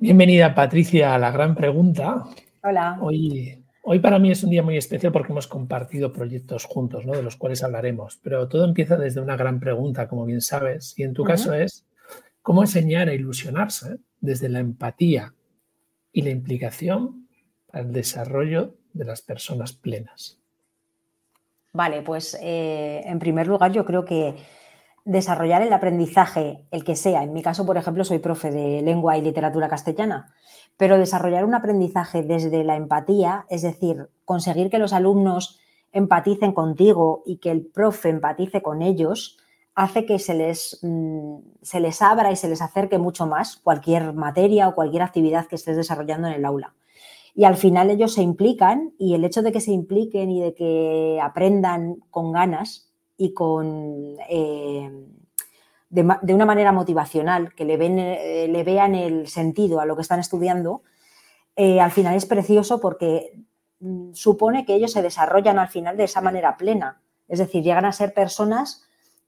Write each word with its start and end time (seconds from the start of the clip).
Bienvenida 0.00 0.54
Patricia 0.54 1.12
a 1.12 1.18
la 1.18 1.32
gran 1.32 1.56
pregunta. 1.56 2.22
Hola. 2.62 2.98
Hoy, 3.00 3.64
hoy 3.82 3.98
para 3.98 4.20
mí 4.20 4.30
es 4.30 4.44
un 4.44 4.50
día 4.50 4.62
muy 4.62 4.76
especial 4.76 5.10
porque 5.10 5.32
hemos 5.32 5.48
compartido 5.48 6.12
proyectos 6.12 6.66
juntos, 6.66 7.04
¿no? 7.04 7.14
de 7.14 7.24
los 7.24 7.34
cuales 7.34 7.64
hablaremos, 7.64 8.20
pero 8.22 8.46
todo 8.46 8.64
empieza 8.64 8.96
desde 8.96 9.20
una 9.20 9.36
gran 9.36 9.58
pregunta, 9.58 10.06
como 10.06 10.24
bien 10.24 10.40
sabes, 10.40 10.96
y 10.96 11.02
en 11.02 11.14
tu 11.14 11.24
caso 11.24 11.52
es 11.52 11.84
cómo 12.42 12.62
enseñar 12.62 13.08
a 13.08 13.12
ilusionarse 13.12 13.96
desde 14.20 14.48
la 14.48 14.60
empatía 14.60 15.34
y 16.12 16.22
la 16.22 16.30
implicación 16.30 17.26
al 17.72 17.92
desarrollo 17.92 18.76
de 18.92 19.04
las 19.04 19.20
personas 19.20 19.72
plenas. 19.72 20.38
Vale, 21.72 22.02
pues 22.02 22.38
eh, 22.40 23.02
en 23.04 23.18
primer 23.18 23.48
lugar 23.48 23.72
yo 23.72 23.84
creo 23.84 24.04
que 24.04 24.36
desarrollar 25.08 25.62
el 25.62 25.72
aprendizaje, 25.72 26.66
el 26.70 26.84
que 26.84 26.94
sea, 26.94 27.22
en 27.22 27.32
mi 27.32 27.42
caso, 27.42 27.64
por 27.64 27.78
ejemplo, 27.78 28.04
soy 28.04 28.18
profe 28.18 28.50
de 28.50 28.82
lengua 28.82 29.16
y 29.16 29.22
literatura 29.22 29.66
castellana, 29.66 30.34
pero 30.76 30.98
desarrollar 30.98 31.46
un 31.46 31.54
aprendizaje 31.54 32.22
desde 32.22 32.62
la 32.62 32.76
empatía, 32.76 33.46
es 33.48 33.62
decir, 33.62 34.10
conseguir 34.26 34.68
que 34.68 34.78
los 34.78 34.92
alumnos 34.92 35.58
empaticen 35.92 36.52
contigo 36.52 37.22
y 37.24 37.38
que 37.38 37.50
el 37.50 37.64
profe 37.64 38.10
empatice 38.10 38.60
con 38.60 38.82
ellos, 38.82 39.38
hace 39.74 40.04
que 40.04 40.18
se 40.18 40.34
les, 40.34 40.78
mm, 40.82 41.38
se 41.62 41.80
les 41.80 42.02
abra 42.02 42.30
y 42.30 42.36
se 42.36 42.48
les 42.48 42.60
acerque 42.60 42.98
mucho 42.98 43.26
más 43.26 43.56
cualquier 43.56 44.12
materia 44.12 44.68
o 44.68 44.74
cualquier 44.74 45.02
actividad 45.02 45.46
que 45.46 45.56
estés 45.56 45.76
desarrollando 45.76 46.28
en 46.28 46.34
el 46.34 46.44
aula. 46.44 46.74
Y 47.34 47.44
al 47.44 47.56
final 47.56 47.88
ellos 47.88 48.12
se 48.12 48.22
implican 48.22 48.92
y 48.98 49.14
el 49.14 49.24
hecho 49.24 49.40
de 49.40 49.52
que 49.52 49.62
se 49.62 49.72
impliquen 49.72 50.30
y 50.30 50.42
de 50.42 50.54
que 50.54 51.18
aprendan 51.22 51.96
con 52.10 52.32
ganas 52.32 52.87
y 53.18 53.34
con, 53.34 54.16
eh, 54.30 54.90
de, 55.90 56.34
una 56.34 56.46
manera 56.46 56.72
motivacional, 56.72 57.52
que 57.54 57.64
eh, 57.64 58.48
le 58.48 58.64
vean 58.64 58.94
el 58.94 59.26
sentido 59.26 59.80
a 59.80 59.86
lo 59.86 59.96
que 59.96 60.02
están 60.02 60.20
estudiando, 60.20 60.82
eh, 61.56 61.80
al 61.80 61.90
final 61.90 62.14
es 62.14 62.24
precioso 62.24 62.80
porque 62.80 63.32
mm, 63.80 64.12
supone 64.14 64.64
que 64.64 64.74
ellos 64.74 64.92
se 64.92 65.02
desarrollan 65.02 65.58
al 65.58 65.68
final 65.68 65.96
de 65.96 66.04
esa 66.04 66.20
manera 66.20 66.56
plena. 66.56 67.02
Es 67.26 67.40
decir, 67.40 67.64
llegan 67.64 67.84
a 67.84 67.92
ser 67.92 68.14
personas 68.14 68.84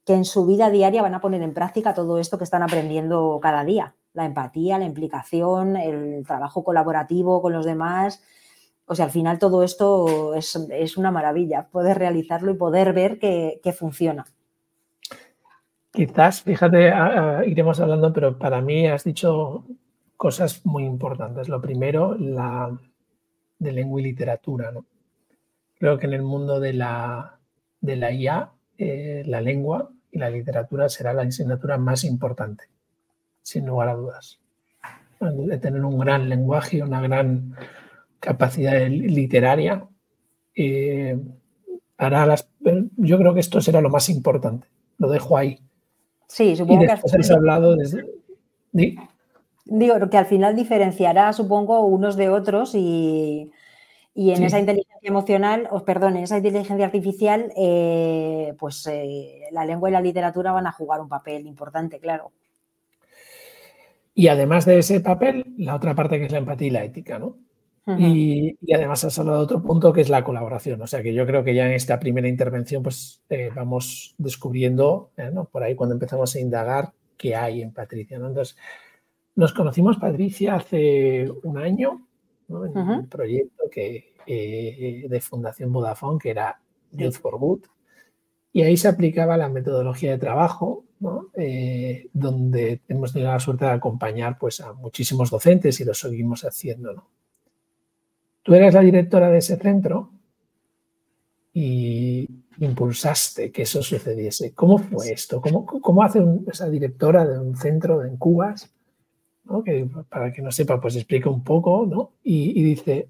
que 0.07 0.14
en 0.14 0.25
su 0.25 0.47
vida 0.47 0.70
diaria 0.70 1.03
van 1.03 1.14
a 1.14 1.20
poner 1.20 1.42
en 1.42 1.53
práctica 1.53 1.92
todo 1.92 2.19
esto 2.19 2.39
que 2.39 2.45
están 2.45 2.62
aprendiendo 2.62 3.41
cada 3.42 3.64
día. 3.64 3.97
La 4.12 4.25
empatía, 4.25 4.79
la 4.79 4.84
implicación, 4.86 5.77
el 5.77 6.25
trabajo 6.25 6.62
colaborativo 6.62 7.42
con 7.42 7.53
los 7.53 7.64
demás, 7.64 8.23
o 8.91 8.94
sea, 8.96 9.05
al 9.05 9.12
final 9.12 9.38
todo 9.38 9.62
esto 9.62 10.34
es, 10.34 10.96
una 10.96 11.12
maravilla, 11.12 11.69
poder 11.70 11.96
realizarlo 11.96 12.50
y 12.50 12.56
poder 12.56 12.92
ver 12.92 13.20
que, 13.20 13.72
funciona. 13.72 14.27
Quizás, 15.92 16.42
fíjate, 16.42 16.92
iremos 17.46 17.78
hablando, 17.78 18.12
pero 18.12 18.36
para 18.36 18.61
mí 18.61 18.88
has 18.88 19.05
dicho 19.05 19.64
cosas 20.16 20.66
muy 20.66 20.84
importantes. 20.84 21.48
Lo 21.48 21.61
primero, 21.61 22.16
la 22.16 22.77
de 23.61 23.70
lengua 23.70 24.00
y 24.00 24.05
literatura. 24.05 24.72
Creo 25.78 25.96
que 25.96 26.06
en 26.06 26.14
el 26.14 26.22
mundo 26.22 26.58
de 26.58 26.72
la, 26.72 27.38
de 27.80 27.94
la 27.94 28.11
IA, 28.11 28.50
eh, 28.77 29.22
la 29.24 29.41
lengua 29.41 29.92
y 30.11 30.18
la 30.18 30.30
literatura 30.30 30.88
será 30.88 31.12
la 31.12 31.22
asignatura 31.22 31.78
más 31.78 32.02
importante, 32.02 32.64
sin 33.42 33.66
lugar 33.66 33.91
a 33.91 33.94
dudas. 33.94 34.41
De 35.20 35.58
tener 35.58 35.84
un 35.84 35.96
gran 35.96 36.28
lenguaje, 36.28 36.83
una 36.83 37.00
gran 37.00 37.55
capacidad 38.21 38.87
literaria, 38.89 39.89
eh, 40.55 41.19
hará 41.97 42.27
las, 42.27 42.49
yo 42.97 43.19
creo 43.19 43.35
que 43.35 43.41
esto 43.41 43.61
será 43.61 43.81
lo 43.81 43.91
más 43.91 44.09
importante. 44.09 44.69
Lo 44.99 45.09
dejo 45.09 45.37
ahí. 45.37 45.61
Sí, 46.27 46.55
supongo 46.55 46.83
que 46.83 46.93
has 46.93 47.31
hablado 47.31 47.75
desde... 47.77 48.07
Digo 49.65 49.95
que 50.11 50.17
al 50.17 50.27
final 50.27 50.55
diferenciará, 50.55 51.33
supongo, 51.33 51.85
unos 51.87 52.17
de 52.17 52.29
otros 52.29 52.75
y, 52.75 53.51
en 54.15 54.43
esa 54.43 54.59
inteligencia 54.59 55.09
emocional, 55.09 55.69
os 55.71 55.83
perdón, 55.83 56.17
en 56.17 56.25
esa 56.25 56.37
inteligencia 56.37 56.85
artificial, 56.85 57.53
eh, 57.57 58.55
pues 58.59 58.86
eh, 58.86 59.42
la 59.53 59.64
lengua 59.64 59.89
y 59.89 59.92
la 59.92 60.01
literatura 60.01 60.53
van 60.53 60.67
a 60.67 60.73
jugar 60.73 61.01
un 61.01 61.09
papel 61.09 61.47
importante, 61.47 61.98
claro. 61.98 62.33
Y 64.14 64.29
además 64.29 64.67
de 64.67 64.79
ese 64.79 65.01
papel, 65.01 65.55
la 65.57 65.77
otra 65.77 65.95
parte 65.95 66.19
que 66.19 66.27
es 66.27 66.33
la 66.33 66.39
empatía 66.39 66.67
y 66.67 66.70
la 66.70 66.85
ética, 66.85 67.19
¿no? 67.19 67.36
Y, 67.86 68.74
además 68.74 69.05
has 69.05 69.18
hablado 69.18 69.39
de 69.39 69.45
otro 69.45 69.63
punto 69.63 69.92
que 69.92 70.01
es 70.01 70.08
la 70.08 70.24
colaboración. 70.24 70.80
O 70.83 70.86
sea 70.86 71.02
que 71.02 71.14
yo 71.14 71.27
creo 71.27 71.45
que 71.45 71.55
ya 71.55 71.67
en 71.67 71.73
esta 71.73 71.98
primera 71.98 72.29
intervención 72.29 72.83
pues 72.83 73.23
eh, 73.30 73.51
vamos 73.55 74.14
descubriendo, 74.18 75.11
eh, 75.17 75.30
por 75.51 75.63
ahí 75.63 75.74
cuando 75.74 75.95
empezamos 75.95 76.35
a 76.35 76.41
indagar, 76.41 76.92
qué 77.17 77.35
hay 77.36 77.63
en 77.63 77.73
Patricia. 77.73 78.17
Entonces, 78.17 78.57
nos 79.35 79.52
conocimos, 79.52 79.98
Patricia, 79.98 80.57
hace 80.57 81.30
un 81.42 81.58
año 81.58 82.07
en 82.48 82.79
un 82.79 83.08
proyecto 83.08 83.64
que, 83.70 84.14
eh, 84.27 85.07
de 85.08 85.20
Fundación 85.20 85.73
Vodafone 85.73 86.18
que 86.18 86.30
era 86.30 86.61
Youth 86.92 87.14
for 87.14 87.39
Good. 87.39 87.64
Y 88.52 88.62
ahí 88.62 88.77
se 88.77 88.89
aplicaba 88.89 89.36
la 89.36 89.48
metodología 89.48 90.11
de 90.11 90.18
trabajo, 90.18 90.85
donde 92.12 92.80
hemos 92.89 93.12
tenido 93.12 93.33
la 93.33 93.39
suerte 93.39 93.64
de 93.64 93.70
acompañar 93.70 94.39
pues, 94.39 94.61
a 94.61 94.73
muchísimos 94.73 95.30
docentes 95.30 95.79
y 95.80 95.85
lo 95.85 95.95
seguimos 95.95 96.45
haciendo. 96.45 96.92
¿no? 96.95 97.20
Tú 98.42 98.55
eras 98.55 98.74
la 98.74 98.80
directora 98.80 99.30
de 99.30 99.39
ese 99.39 99.56
centro 99.56 100.11
y 101.52 102.28
impulsaste 102.58 103.51
que 103.51 103.62
eso 103.62 103.83
sucediese. 103.83 104.52
¿Cómo 104.55 104.78
fue 104.78 105.12
esto? 105.12 105.40
¿Cómo, 105.40 106.02
hace 106.02 106.23
esa 106.50 106.68
directora 106.68 107.27
de 107.27 107.39
un 107.39 107.56
centro 107.56 108.05
en 108.05 108.17
Cubas? 108.17 108.73
Que, 109.64 109.89
para 110.08 110.33
que 110.33 110.42
no 110.42 110.52
sepa, 110.52 110.80
pues 110.80 110.95
explica 110.95 111.29
un 111.29 111.42
poco, 111.42 111.84
¿no? 111.84 112.12
Y, 112.23 112.62
dice, 112.62 113.08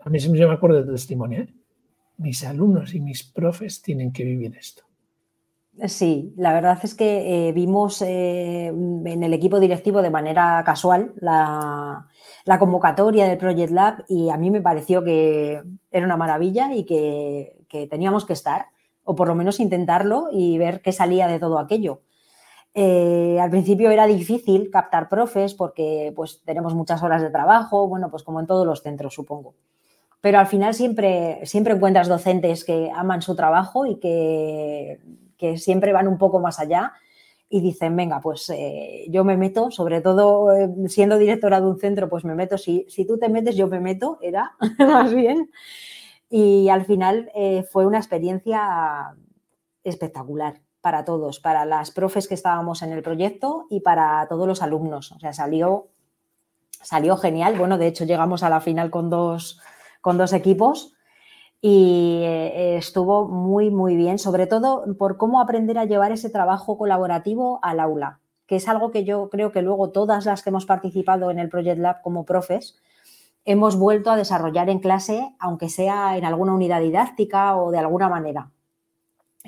a 0.00 0.10
mí 0.10 0.20
siempre 0.20 0.46
me 0.46 0.52
acuerdo 0.52 0.76
de 0.76 0.84
tu 0.84 0.92
testimonio, 0.92 1.42
¿eh? 1.42 1.54
mis 2.18 2.44
alumnos 2.44 2.94
y 2.94 3.00
mis 3.00 3.22
profes 3.22 3.82
tienen 3.82 4.12
que 4.12 4.24
vivir 4.24 4.54
esto. 4.56 4.85
Sí, 5.84 6.32
la 6.38 6.54
verdad 6.54 6.78
es 6.82 6.94
que 6.94 7.48
eh, 7.48 7.52
vimos 7.52 8.00
eh, 8.00 8.68
en 8.68 9.22
el 9.22 9.34
equipo 9.34 9.60
directivo 9.60 10.00
de 10.00 10.08
manera 10.08 10.62
casual 10.64 11.12
la, 11.16 12.06
convocatoria 12.58 13.28
del 13.28 13.36
Project 13.36 13.72
Lab 13.72 14.04
y 14.08 14.30
a 14.30 14.38
mí 14.38 14.50
me 14.50 14.62
pareció 14.62 15.04
que 15.04 15.62
era 15.90 16.06
una 16.06 16.16
maravilla 16.16 16.72
y 16.74 16.84
que, 16.84 17.52
teníamos 17.90 18.24
que 18.24 18.32
estar, 18.32 18.68
o 19.04 19.14
por 19.14 19.28
lo 19.28 19.34
menos 19.34 19.60
intentarlo 19.60 20.28
y 20.32 20.56
ver 20.56 20.80
qué 20.80 20.92
salía 20.92 21.28
de 21.28 21.38
todo 21.38 21.58
aquello. 21.58 22.00
Eh, 22.72 23.38
al 23.38 23.50
principio 23.50 23.90
era 23.90 24.06
difícil 24.06 24.70
captar 24.70 25.10
profes 25.10 25.52
porque 25.52 26.10
pues 26.16 26.40
tenemos 26.46 26.74
muchas 26.74 27.02
horas 27.02 27.20
de 27.20 27.28
trabajo, 27.28 27.86
bueno, 27.86 28.10
pues 28.10 28.22
como 28.22 28.40
en 28.40 28.46
todos 28.46 28.66
los 28.66 28.82
centros, 28.82 29.12
supongo. 29.12 29.54
Pero 30.22 30.38
al 30.38 30.46
final 30.46 30.72
siempre, 30.72 31.44
siempre 31.44 31.74
encuentras 31.74 32.08
docentes 32.08 32.64
que 32.64 32.90
aman 32.94 33.20
su 33.20 33.36
trabajo 33.36 33.84
y 33.84 33.96
que 33.96 35.00
que 35.36 35.58
siempre 35.58 35.92
van 35.92 36.08
un 36.08 36.18
poco 36.18 36.40
más 36.40 36.58
allá 36.58 36.94
y 37.48 37.60
dicen, 37.60 37.94
venga, 37.94 38.20
pues 38.20 38.50
eh, 38.50 39.06
yo 39.08 39.24
me 39.24 39.36
meto, 39.36 39.70
sobre 39.70 40.00
todo 40.00 40.52
eh, 40.52 40.68
siendo 40.88 41.16
directora 41.16 41.60
de 41.60 41.66
un 41.66 41.78
centro, 41.78 42.08
pues 42.08 42.24
me 42.24 42.34
meto, 42.34 42.58
si, 42.58 42.86
si 42.88 43.06
tú 43.06 43.18
te 43.18 43.28
metes, 43.28 43.56
yo 43.56 43.68
me 43.68 43.80
meto, 43.80 44.18
era 44.20 44.56
más 44.78 45.14
bien. 45.14 45.50
Y 46.28 46.68
al 46.68 46.84
final 46.84 47.30
eh, 47.34 47.62
fue 47.70 47.86
una 47.86 47.98
experiencia 47.98 49.14
espectacular 49.84 50.60
para 50.80 51.04
todos, 51.04 51.38
para 51.38 51.64
las 51.64 51.92
profes 51.92 52.26
que 52.26 52.34
estábamos 52.34 52.82
en 52.82 52.92
el 52.92 53.02
proyecto 53.02 53.66
y 53.70 53.80
para 53.80 54.26
todos 54.28 54.48
los 54.48 54.62
alumnos. 54.62 55.12
O 55.12 55.20
sea, 55.20 55.32
salió, 55.32 55.88
salió 56.70 57.16
genial. 57.16 57.56
Bueno, 57.56 57.78
de 57.78 57.86
hecho 57.86 58.04
llegamos 58.04 58.42
a 58.42 58.50
la 58.50 58.60
final 58.60 58.90
con 58.90 59.08
dos, 59.08 59.60
con 60.00 60.18
dos 60.18 60.32
equipos 60.32 60.95
y 61.60 62.20
eh, 62.22 62.76
estuvo 62.76 63.28
muy, 63.28 63.70
muy 63.70 63.96
bien, 63.96 64.18
sobre 64.18 64.46
todo 64.46 64.84
por 64.98 65.16
cómo 65.16 65.40
aprender 65.40 65.78
a 65.78 65.84
llevar 65.84 66.12
ese 66.12 66.30
trabajo 66.30 66.76
colaborativo 66.78 67.58
al 67.62 67.80
aula, 67.80 68.20
que 68.46 68.56
es 68.56 68.68
algo 68.68 68.90
que 68.90 69.04
yo 69.04 69.30
creo 69.30 69.52
que 69.52 69.62
luego 69.62 69.90
todas 69.90 70.26
las 70.26 70.42
que 70.42 70.50
hemos 70.50 70.66
participado 70.66 71.30
en 71.30 71.38
el 71.38 71.48
Project 71.48 71.78
Lab 71.78 72.02
como 72.02 72.24
profes 72.24 72.76
hemos 73.44 73.78
vuelto 73.78 74.10
a 74.10 74.16
desarrollar 74.16 74.68
en 74.68 74.80
clase, 74.80 75.34
aunque 75.38 75.68
sea 75.68 76.16
en 76.16 76.24
alguna 76.24 76.52
unidad 76.52 76.80
didáctica 76.80 77.56
o 77.56 77.70
de 77.70 77.78
alguna 77.78 78.08
manera. 78.08 78.50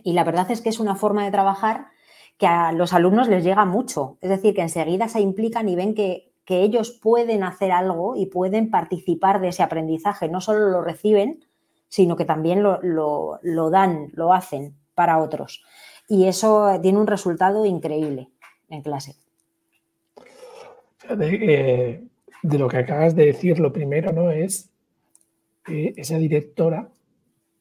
Y 0.05 0.13
la 0.13 0.25
verdad 0.25 0.51
es 0.51 0.61
que 0.61 0.69
es 0.69 0.79
una 0.79 0.95
forma 0.95 1.25
de 1.25 1.33
trabajar 1.33 1.89
que 2.39 2.47
a 2.47 2.71
los 2.71 2.93
alumnos 2.93 3.29
les 3.29 3.43
llega 3.43 3.65
mucho, 3.65 4.17
es 4.21 4.31
decir, 4.31 4.55
que 4.55 4.63
enseguida 4.63 5.09
se 5.09 5.21
implican 5.21 5.69
y 5.69 5.75
ven 5.75 5.95
que, 5.95 6.33
que 6.45 6.63
ellos 6.63 6.93
pueden 6.93 7.43
hacer 7.43 7.73
algo 7.73 8.15
y 8.15 8.27
pueden 8.27 8.71
participar 8.71 9.41
de 9.41 9.49
ese 9.49 9.65
aprendizaje, 9.65 10.29
no 10.29 10.41
solo 10.41 10.69
lo 10.71 10.81
reciben, 10.81 11.41
sino 11.89 12.17
que 12.17 12.25
también 12.25 12.63
lo, 12.63 12.81
dan, 13.71 14.09
lo 14.13 14.33
hacen 14.33 14.75
para 14.95 15.19
otros. 15.19 15.63
Y 16.09 16.27
eso 16.27 16.79
tiene 16.83 16.99
un 16.99 17.07
resultado 17.07 17.65
increíble 17.67 18.29
en 18.69 18.83
clase. 18.83 19.17
De, 21.09 22.05
de 22.43 22.59
lo 22.59 22.69
que 22.69 22.79
acabas 22.79 23.15
de 23.15 23.27
decir, 23.27 23.59
lo 23.59 23.73
primero 23.73 24.13
no 24.13 24.31
es 24.31 24.71
esa 25.67 26.19
directora 26.19 26.89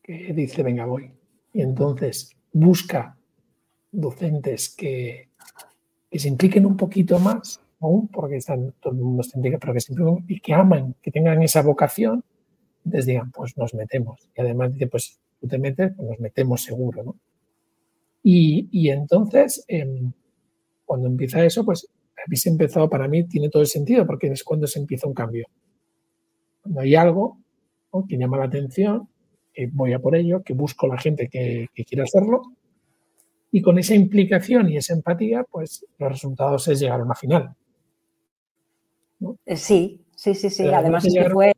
que 0.02 0.34
dice, 0.34 0.64
venga, 0.64 0.86
voy. 0.86 1.12
Y 1.54 1.62
entonces 1.62 2.32
busca 2.54 3.18
docentes 3.92 4.70
que, 4.76 5.30
que 6.10 6.20
se 6.20 6.28
impliquen 6.28 6.66
un 6.66 6.78
poquito 6.78 7.20
más 7.20 7.62
aún 7.80 8.08
porque 8.08 8.38
están, 8.38 8.74
todo 8.80 8.94
el 8.94 9.00
mundo 9.00 9.22
está 9.22 9.40
pero 9.42 9.74
que 9.74 9.80
siempre 9.80 10.06
y 10.28 10.40
que 10.40 10.54
aman, 10.54 10.96
que 11.02 11.12
tengan 11.12 11.42
esa 11.44 11.62
vocación, 11.62 12.24
entonces 12.88 13.06
digan, 13.06 13.32
pues 13.32 13.58
nos 13.58 13.74
metemos. 13.74 14.30
Y 14.36 14.42
además 14.42 14.74
dice, 14.74 14.88
pues 14.88 15.20
tú 15.40 15.48
te 15.48 15.58
metes, 15.58 15.94
pues 15.96 16.08
nos 16.08 16.20
metemos 16.20 16.64
seguro, 16.64 17.04
¿no? 17.04 17.16
Y, 18.24 18.90
entonces, 18.90 19.64
em, 19.68 20.12
cuando 20.86 21.08
empieza 21.08 21.46
eso, 21.46 21.64
pues 21.64 21.90
se 22.34 22.50
empezó, 22.50 22.90
para 22.90 23.08
mí 23.08 23.26
tiene 23.26 23.50
todo 23.50 23.62
el 23.62 23.68
sentido, 23.68 24.06
porque 24.06 24.28
es 24.28 24.44
cuando 24.44 24.68
se 24.68 24.80
empieza 24.80 25.08
un 25.08 25.14
cambio. 25.14 25.48
Cuando 26.62 26.82
hay 26.82 26.96
algo 26.96 27.38
que 28.08 28.18
llama 28.18 28.38
la 28.38 28.46
atención, 28.46 29.08
que 29.54 29.68
voy 29.68 29.94
a 29.94 30.00
por 30.00 30.16
ello, 30.16 30.44
que 30.44 30.54
busco 30.54 30.88
la 30.88 30.98
gente 30.98 31.30
que, 31.30 31.68
que 31.74 31.86
quiera 31.86 32.04
hacerlo, 32.04 32.54
y 33.52 33.62
con 33.62 33.80
esa 33.80 33.96
implicación 33.96 34.70
y 34.70 34.78
esa 34.78 34.94
empatía, 34.94 35.46
pues 35.50 35.86
los 35.98 36.12
resultados 36.12 36.68
es 36.68 36.80
llegar 36.80 37.00
a 37.00 37.04
una 37.04 37.16
final. 37.16 37.56
Sí, 39.56 40.06
sí, 40.16 40.36
sí, 40.36 40.50
sí. 40.50 40.68
Además 40.68 41.06
es 41.06 41.14
que 41.14 41.30
fue... 41.30 41.57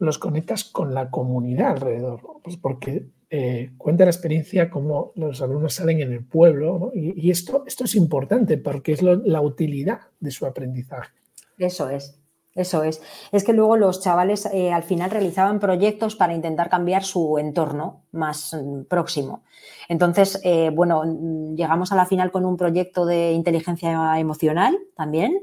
Los 0.00 0.18
conectas 0.18 0.64
con 0.64 0.92
la 0.92 1.10
comunidad 1.10 1.70
alrededor, 1.70 2.20
pues 2.42 2.56
porque 2.56 3.06
eh, 3.30 3.70
cuenta 3.78 4.04
la 4.04 4.10
experiencia 4.10 4.68
cómo 4.68 5.12
los 5.14 5.40
alumnos 5.40 5.74
salen 5.74 6.00
en 6.00 6.12
el 6.12 6.24
pueblo, 6.24 6.90
y, 6.92 7.30
esto, 7.30 7.62
esto 7.66 7.84
es 7.84 7.94
importante 7.94 8.58
porque 8.58 8.92
es 8.92 9.02
la 9.02 9.40
utilidad 9.40 10.00
de 10.18 10.32
su 10.32 10.46
aprendizaje. 10.46 11.12
Eso 11.56 11.88
es. 11.88 12.16
Eso 12.52 12.82
es. 12.82 13.00
Es 13.30 13.44
que 13.44 13.52
luego 13.52 13.76
los 13.76 14.02
chavales 14.02 14.46
eh, 14.52 14.72
al 14.72 14.82
final 14.82 15.12
realizaban 15.12 15.60
proyectos 15.60 16.16
para 16.16 16.34
intentar 16.34 16.68
cambiar 16.68 17.04
su 17.04 17.38
entorno 17.38 18.02
más 18.10 18.52
mm, 18.52 18.86
próximo. 18.88 19.44
Entonces, 19.88 20.42
bueno, 20.74 21.04
mm, 21.06 21.54
llegamos 21.54 21.92
a 21.92 21.96
la 21.96 22.06
final 22.06 22.32
con 22.32 22.44
un 22.44 22.56
proyecto 22.56 23.06
de 23.06 23.30
inteligencia 23.32 24.18
emocional 24.18 24.76
también, 24.96 25.38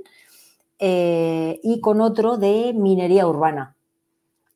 eh, 0.80 1.60
y 1.63 1.81
con 1.81 2.01
otro 2.01 2.38
de 2.38 2.74
minería 2.74 3.27
urbana. 3.27 3.75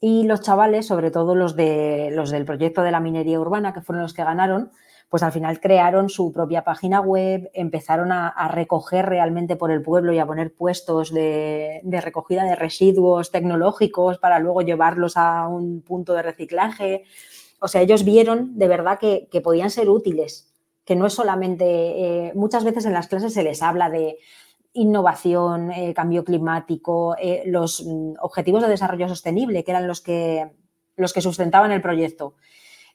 Y 0.03 0.24
los 0.24 0.42
chavales, 0.42 0.88
sobre 0.88 1.12
todo 1.12 1.36
los, 1.36 1.56
de, 1.56 2.09
los 2.12 2.31
del 2.31 2.44
proyecto 2.44 2.81
de 2.81 2.92
la 2.92 3.00
minería 3.00 3.39
urbana, 3.39 3.71
que 3.71 3.81
fueron 3.81 4.01
los 4.01 4.15
que 4.15 4.24
ganaron, 4.24 4.71
pues 5.12 5.21
al 5.21 5.31
final 5.31 5.59
crearon 5.59 6.09
su 6.09 6.31
propia 6.31 6.63
página 6.63 7.01
web, 7.01 7.51
empezaron 7.53 8.12
a, 8.12 8.48
recoger 8.48 9.06
realmente 9.06 9.57
por 9.57 9.69
el 9.69 9.83
pueblo 9.83 10.12
y 10.12 10.19
a 10.19 10.25
poner 10.25 10.56
puestos 10.56 11.13
de, 11.13 11.81
recogida 12.01 12.45
de 12.45 12.56
residuos 12.56 13.30
tecnológicos 13.30 14.18
para 14.18 14.39
luego 14.39 14.62
llevarlos 14.62 15.18
a 15.18 15.48
un 15.48 15.81
punto 15.81 16.13
de 16.13 16.24
reciclaje. 16.24 17.04
O 17.59 17.68
sea, 17.68 17.81
ellos 17.81 18.04
vieron 18.04 18.57
de 18.57 18.69
verdad 18.69 18.97
que, 19.00 19.27
podían 19.44 19.69
ser 19.69 19.89
útiles, 19.89 20.51
que 20.83 20.95
no 20.95 21.06
es 21.06 21.13
solamente, 21.13 21.65
eh, 21.65 22.31
muchas 22.33 22.63
veces 22.63 22.86
en 22.86 22.94
las 22.94 23.07
clases 23.07 23.33
se 23.33 23.44
les 23.44 23.62
habla 23.62 23.89
de, 23.89 24.18
innovación, 24.73 25.71
eh, 25.71 25.94
cambio 25.94 26.23
climático, 26.23 27.15
eh, 27.19 27.44
los 27.45 27.83
mm, 27.85 28.13
objetivos 28.21 28.62
de 28.62 28.69
desarrollo 28.69 29.07
sostenible, 29.07 29.63
que 29.63 29.71
eran 29.71 29.88
los 29.88 30.01
que, 30.01 30.51
los 30.95 31.13
que 31.13 31.21
sustentaban 31.21 31.71
el 31.71 31.81
proyecto. 31.81 32.35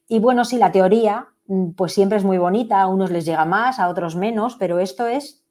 Y 0.08 0.19
bueno, 0.20 0.44
sí, 0.44 0.56
la 0.58 0.73
teoría, 0.73 1.28
mm, 1.46 1.73
pues 1.73 1.93
siempre 1.93 2.19
es 2.19 2.25
muy 2.25 2.38
bonita, 2.38 2.81
a 2.81 2.87
unos 2.87 3.11
les 3.11 3.25
llega 3.25 3.44
más, 3.44 3.78
a 3.78 3.88
otros 3.88 4.17
menos, 4.17 4.56
pero 4.56 4.78
esto 4.78 5.06
es 5.06 5.44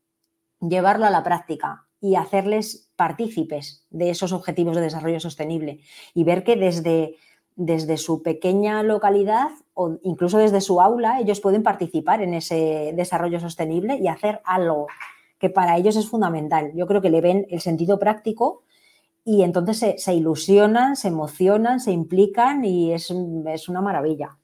llevarlo 0.60 1.06
a 1.06 1.12
la 1.12 1.24
práctica 1.24 1.86
y 2.02 2.16
hacerles 2.16 2.90
partícipes 2.96 3.86
de 3.90 4.10
esos 4.10 4.32
objetivos 4.32 4.76
de 4.76 4.84
desarrollo 4.84 5.20
sostenible 5.20 5.80
y 6.14 6.24
ver 6.24 6.44
que 6.44 6.56
desde, 6.56 7.16
desde 7.56 7.98
su 7.98 8.24
pequeña 8.24 8.84
localidad 8.84 9.50
o 9.74 9.98
incluso 10.04 10.38
desde 10.38 10.62
su 10.62 10.82
aula 10.82 11.20
ellos 11.20 11.42
pueden 11.42 11.64
participar 11.64 12.22
en 12.22 12.34
ese 12.34 12.94
desarrollo 12.96 13.40
sostenible 13.40 13.98
y 13.98 14.08
hacer 14.08 14.42
algo 14.46 14.88
que 15.46 15.52
para 15.52 15.78
ellos 15.78 15.96
es 15.96 16.10
fundamental. 16.10 16.72
Yo 16.74 16.88
creo 16.88 17.02
que 17.02 17.12
le 17.12 17.22
ven 17.22 17.46
el 17.52 17.62
sentido 17.62 18.00
práctico 18.00 18.64
y 19.24 19.44
entonces 19.44 20.02
se, 20.04 20.14
ilusionan, 20.16 20.96
se 20.96 21.10
emocionan, 21.10 21.80
se 21.80 21.92
implican 21.92 22.66
y 22.66 22.94
es, 22.94 23.12
una 23.12 23.82
maravilla. 23.82 24.38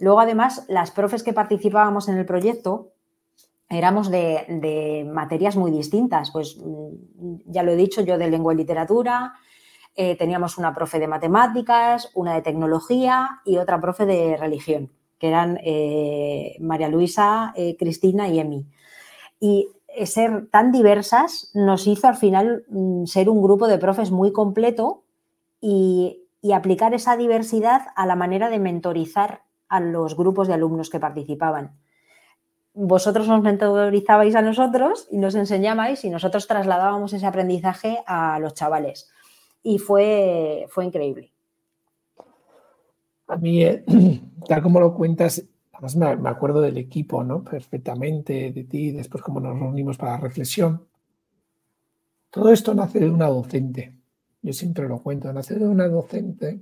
Luego, 0.00 0.20
además, 0.20 0.66
las 0.68 0.90
profes 0.90 1.22
que 1.22 1.32
participábamos 1.32 2.10
en 2.10 2.18
el 2.18 2.26
proyecto 2.26 2.90
éramos 3.70 4.10
de, 4.10 5.10
materias 5.10 5.56
muy 5.56 5.70
distintas. 5.70 6.30
Pues 6.30 6.58
mm, 6.58 7.36
ya 7.46 7.62
lo 7.62 7.72
he 7.72 7.76
dicho, 7.76 8.02
yo 8.02 8.18
de 8.18 8.28
lengua 8.28 8.52
y 8.52 8.58
literatura, 8.58 9.32
eh, 9.96 10.14
teníamos 10.16 10.58
una 10.58 10.74
profe 10.74 10.98
de 10.98 11.08
matemáticas, 11.08 12.10
una 12.14 12.34
de 12.34 12.42
tecnología 12.42 13.40
y 13.46 13.56
otra 13.56 13.80
profe 13.80 14.04
de 14.04 14.36
religión, 14.36 14.92
que 15.18 15.28
eran 15.28 15.58
eh, 15.64 16.56
María 16.60 16.90
Luisa, 16.90 17.54
eh, 17.56 17.76
Cristina 17.78 18.28
y 18.28 18.40
Emi 18.40 18.66
y 19.44 19.68
ser 20.06 20.48
tan 20.50 20.72
diversas 20.72 21.50
nos 21.52 21.86
hizo 21.86 22.08
al 22.08 22.16
final 22.16 22.64
mm, 22.70 23.04
ser 23.04 23.28
un 23.28 23.42
grupo 23.42 23.68
de 23.68 23.76
profes 23.76 24.10
muy 24.10 24.32
completo 24.32 25.02
y, 25.60 26.20
aplicar 26.54 26.92
esa 26.92 27.16
diversidad 27.16 27.86
a 27.96 28.06
la 28.06 28.16
manera 28.16 28.50
de 28.50 28.58
mentorizar 28.58 29.42
a 29.68 29.80
los 29.80 30.14
grupos 30.14 30.46
de 30.46 30.52
alumnos 30.52 30.90
que 30.90 31.00
participaban. 31.00 31.72
Vosotros 32.74 33.26
nos 33.28 33.42
mentorizabais 33.42 34.34
a 34.34 34.42
nosotros 34.42 35.08
y 35.10 35.16
nos 35.16 35.34
enseñabais 35.34 36.04
y 36.04 36.10
nosotros 36.10 36.46
trasladábamos 36.46 37.14
ese 37.14 37.26
aprendizaje 37.26 38.02
a 38.06 38.38
los 38.40 38.52
chavales. 38.52 39.10
Y 39.62 39.78
fue, 39.78 40.66
fue 40.68 40.84
increíble. 40.84 41.32
A 43.26 43.36
mí, 43.36 43.64
eh, 43.64 43.82
tal 44.48 44.62
como 44.62 44.80
lo 44.80 44.94
cuentas, 44.94 45.42
Además 45.74 45.96
me, 45.96 46.28
acuerdo 46.28 46.60
del 46.60 46.78
equipo, 46.78 47.24
¿no? 47.24 47.42
Perfectamente, 47.42 48.52
de 48.52 48.64
ti, 48.64 48.92
después 48.92 49.22
cómo 49.22 49.40
nos 49.40 49.58
reunimos 49.58 49.96
para 49.96 50.12
la 50.12 50.18
reflexión. 50.18 50.86
Todo 52.30 52.52
esto 52.52 52.74
nace 52.74 53.00
de 53.00 53.10
una 53.10 53.26
docente. 53.26 53.94
Yo 54.42 54.52
siempre 54.52 54.88
lo 54.88 55.02
cuento, 55.02 55.32
nace 55.32 55.58
de 55.58 55.66
una 55.66 55.88
docente 55.88 56.60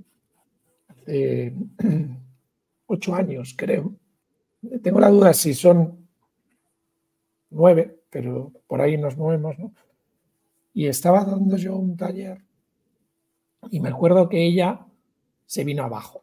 hace 0.89 1.55
ocho 2.87 3.15
años, 3.15 3.55
creo. 3.57 3.95
Tengo 4.83 5.01
la 5.01 5.11
duda 5.11 5.35
si 5.35 5.55
son 5.55 6.09
nueve, 7.51 8.03
pero 8.09 8.53
por 8.67 8.81
ahí 8.81 8.97
nos 8.97 9.17
movemos, 9.17 9.59
¿no? 9.59 9.75
Y 10.73 10.87
estaba 10.87 11.25
dando 11.25 11.57
yo 11.57 11.77
un 11.77 11.97
taller 11.97 12.43
y 13.71 13.81
me 13.81 13.91
acuerdo 13.91 14.29
que 14.29 14.45
ella 14.45 14.87
se 15.45 15.65
vino 15.65 15.85
abajo 15.85 16.23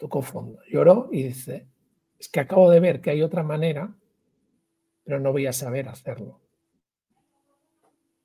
tocó 0.00 0.22
fondo, 0.22 0.58
lloró 0.66 1.10
y 1.12 1.24
dice, 1.24 1.68
es 2.20 2.28
que 2.28 2.40
acabo 2.40 2.70
de 2.70 2.80
ver 2.80 3.00
que 3.00 3.10
hay 3.10 3.22
otra 3.22 3.42
manera, 3.42 3.94
pero 5.04 5.18
no 5.18 5.32
voy 5.32 5.46
a 5.46 5.54
saber 5.54 5.88
hacerlo. 5.88 6.38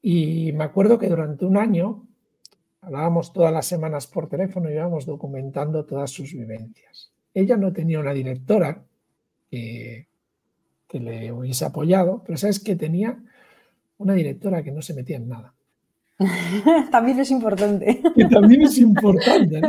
Y 0.02 0.52
me 0.52 0.66
acuerdo 0.66 1.00
que 1.00 1.08
durante 1.08 1.46
un 1.46 1.56
año 1.56 2.06
hablábamos 2.82 3.32
todas 3.32 3.54
las 3.54 3.66
semanas 3.66 4.06
por 4.06 4.28
teléfono 4.28 4.70
y 4.70 4.74
íbamos 4.74 5.06
documentando 5.06 5.86
todas 5.86 6.12
sus 6.12 6.34
vivencias. 6.34 7.14
Ella 7.34 7.56
no 7.56 7.72
tenía 7.72 8.00
una 8.00 8.14
directora 8.14 8.84
que, 9.50 10.08
que 10.88 11.00
le 11.00 11.32
hubiese 11.32 11.64
apoyado, 11.64 12.22
pero 12.26 12.38
sabes 12.38 12.60
que 12.60 12.76
tenía 12.76 13.18
una 13.98 14.14
directora 14.14 14.62
que 14.62 14.72
no 14.72 14.82
se 14.82 14.94
metía 14.94 15.18
en 15.18 15.30
nada. 15.30 15.54
también 16.92 17.22
es 17.22 17.32
importante. 17.32 18.02
Que 18.14 18.26
también 18.26 18.64
es 18.64 18.78
importante. 18.78 19.62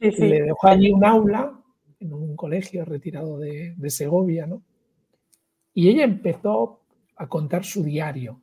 Le 0.00 0.42
dejó 0.42 0.66
allí 0.66 0.90
un 0.90 1.04
aula 1.04 1.57
en 2.00 2.12
un 2.12 2.36
colegio 2.36 2.84
retirado 2.84 3.38
de, 3.38 3.74
Segovia, 3.90 4.46
¿no? 4.46 4.62
Y 5.74 5.88
ella 5.88 6.04
empezó 6.04 6.82
a 7.16 7.28
contar 7.28 7.64
su 7.64 7.82
diario. 7.82 8.40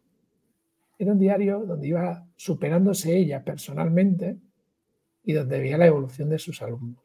Era 0.97 1.11
un 1.11 1.19
diario 1.19 1.65
donde 1.65 1.87
iba 1.87 2.25
superándose 2.35 3.17
ella 3.17 3.43
personalmente 3.43 4.37
y 5.23 5.33
donde 5.33 5.59
veía 5.59 5.77
la 5.77 5.87
evolución 5.87 6.29
de 6.29 6.39
sus 6.39 6.61
alumnos 6.61 7.03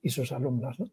y 0.00 0.08
sus 0.08 0.32
alumnas. 0.32 0.78
¿no? 0.78 0.88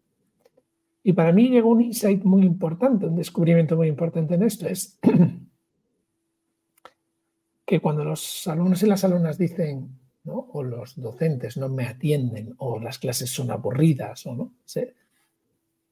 Y 1.03 1.13
para 1.13 1.31
mí 1.31 1.49
llegó 1.49 1.69
un 1.69 1.81
insight 1.81 2.23
muy 2.23 2.43
importante, 2.43 3.05
un 3.05 3.15
descubrimiento 3.15 3.77
muy 3.77 3.87
importante 3.87 4.35
en 4.35 4.43
esto, 4.43 4.67
es 4.67 4.99
que 7.65 7.79
cuando 7.79 8.03
los 8.03 8.47
alumnos 8.47 8.83
y 8.83 8.87
las 8.87 9.03
alumnas 9.03 9.37
dicen, 9.37 10.02
¿no? 10.23 10.49
o 10.53 10.63
los 10.63 10.99
docentes 10.99 11.57
no 11.57 11.69
me 11.69 11.85
atienden, 11.85 12.55
o 12.57 12.79
las 12.79 12.99
clases 12.99 13.29
son 13.29 13.51
aburridas, 13.51 14.25
o 14.25 14.35
no, 14.35 14.53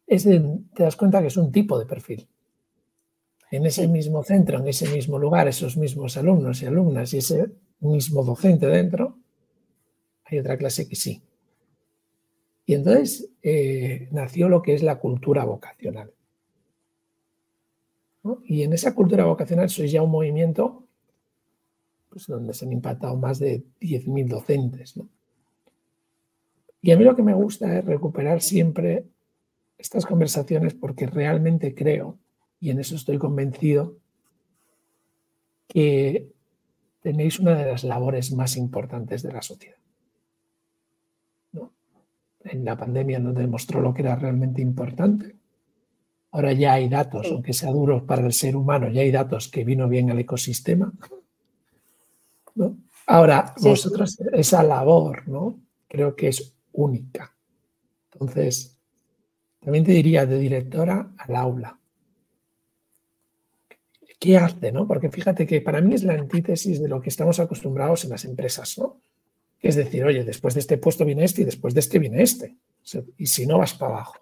te 0.05 0.83
das 0.83 0.95
cuenta 0.95 1.21
que 1.21 1.27
es 1.27 1.37
un 1.37 1.51
tipo 1.51 1.79
de 1.79 1.85
perfil. 1.85 2.27
En 3.49 3.65
ese 3.65 3.87
mismo 3.87 4.23
centro, 4.23 4.59
en 4.59 4.67
ese 4.67 4.89
mismo 4.89 5.19
lugar, 5.19 5.47
esos 5.47 5.75
mismos 5.77 6.15
alumnos 6.17 6.61
y 6.61 6.65
alumnas 6.65 7.13
y 7.13 7.17
ese 7.17 7.51
mismo 7.81 8.23
docente 8.23 8.67
dentro, 8.67 9.17
hay 10.25 10.39
otra 10.39 10.57
clase 10.57 10.87
que 10.87 10.95
sí. 10.95 11.21
Y 12.65 12.75
entonces 12.75 13.29
eh, 13.41 14.07
nació 14.11 14.47
lo 14.47 14.61
que 14.61 14.73
es 14.73 14.83
la 14.83 14.99
cultura 14.99 15.43
vocacional. 15.43 16.13
Y 18.45 18.63
en 18.63 18.73
esa 18.73 18.93
cultura 18.93 19.25
vocacional 19.25 19.69
soy 19.69 19.89
ya 19.89 20.01
un 20.01 20.11
movimiento 20.11 20.87
pues, 22.11 22.27
donde 22.27 22.53
se 22.53 22.65
han 22.65 22.73
impactado 22.73 23.15
más 23.15 23.39
de 23.39 23.63
10.000 23.79 24.27
docentes. 24.27 24.99
Y 26.81 26.91
a 26.91 26.97
mí 26.97 27.05
lo 27.05 27.15
que 27.15 27.23
me 27.23 27.33
gusta 27.33 27.79
es 27.79 27.85
recuperar 27.85 28.41
siempre 28.41 29.05
estas 29.77 30.05
conversaciones 30.05 30.73
porque 30.73 31.07
realmente 31.07 31.73
creo, 31.73 32.19
y 32.59 32.69
en 32.69 32.79
eso 32.79 32.95
estoy 32.95 33.17
convencido, 33.17 33.95
que 35.67 36.29
tenéis 37.01 37.39
una 37.39 37.55
de 37.55 37.65
las 37.65 37.85
labores 37.85 38.33
más 38.33 38.57
importantes 38.57 39.23
de 39.23 39.31
la 39.31 39.41
sociedad. 39.41 39.77
En 42.43 42.65
la 42.65 42.75
pandemia 42.75 43.19
nos 43.19 43.35
demostró 43.35 43.81
lo 43.81 43.93
que 43.93 44.01
era 44.01 44.15
realmente 44.15 44.61
importante. 44.61 45.35
Ahora 46.31 46.51
ya 46.53 46.73
hay 46.73 46.89
datos, 46.89 47.27
aunque 47.31 47.53
sea 47.53 47.71
duro 47.71 48.05
para 48.05 48.25
el 48.25 48.33
ser 48.33 48.55
humano, 48.55 48.89
ya 48.89 49.01
hay 49.01 49.11
datos 49.11 49.47
que 49.47 49.63
vino 49.63 49.87
bien 49.87 50.09
al 50.11 50.19
ecosistema. 50.19 50.91
Ahora, 53.07 53.53
vosotros, 53.61 54.19
esa 54.33 54.63
labor, 54.63 55.27
¿no? 55.27 55.59
Creo 55.87 56.15
que 56.15 56.29
es 56.29 56.53
única. 56.73 57.35
Entonces, 58.13 58.77
también 59.59 59.83
te 59.83 59.91
diría 59.91 60.25
de 60.25 60.39
directora 60.39 61.11
al 61.17 61.35
aula. 61.35 61.77
¿Qué 64.19 64.37
hace, 64.37 64.71
no? 64.71 64.87
Porque 64.87 65.09
fíjate 65.09 65.47
que 65.47 65.61
para 65.61 65.81
mí 65.81 65.95
es 65.95 66.03
la 66.03 66.13
antítesis 66.13 66.79
de 66.79 66.87
lo 66.87 67.01
que 67.01 67.09
estamos 67.09 67.39
acostumbrados 67.39 68.03
en 68.03 68.11
las 68.11 68.23
empresas, 68.23 68.77
¿no? 68.77 69.01
Es 69.59 69.75
decir, 69.75 70.03
oye, 70.03 70.23
después 70.23 70.53
de 70.53 70.59
este 70.59 70.77
puesto 70.77 71.05
viene 71.05 71.23
este 71.23 71.41
y 71.41 71.45
después 71.45 71.73
de 71.73 71.79
este 71.79 71.99
viene 71.99 72.21
este. 72.21 72.55
Y 73.17 73.25
si 73.25 73.45
no, 73.45 73.57
vas 73.57 73.73
para 73.73 73.93
abajo. 73.93 74.17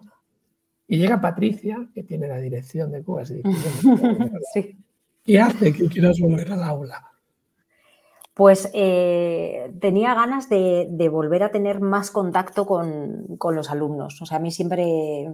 Y 0.86 0.98
llega 0.98 1.20
Patricia, 1.20 1.88
que 1.94 2.02
tiene 2.02 2.28
la 2.28 2.38
dirección 2.38 2.90
de 2.92 3.02
Cuba. 3.02 3.24
sí. 4.54 4.76
¿Qué 5.24 5.40
hace 5.40 5.72
que 5.72 5.86
quieras 5.88 6.18
volver 6.18 6.52
al 6.52 6.62
aula? 6.62 7.09
Pues 8.34 8.70
eh, 8.74 9.72
tenía 9.80 10.14
ganas 10.14 10.48
de, 10.48 11.08
volver 11.10 11.42
a 11.42 11.50
tener 11.50 11.80
más 11.80 12.10
contacto 12.10 12.64
con, 12.66 13.36
con, 13.38 13.54
los 13.54 13.70
alumnos. 13.70 14.22
O 14.22 14.26
sea, 14.26 14.38
a 14.38 14.40
mí 14.40 14.50
siempre 14.50 15.32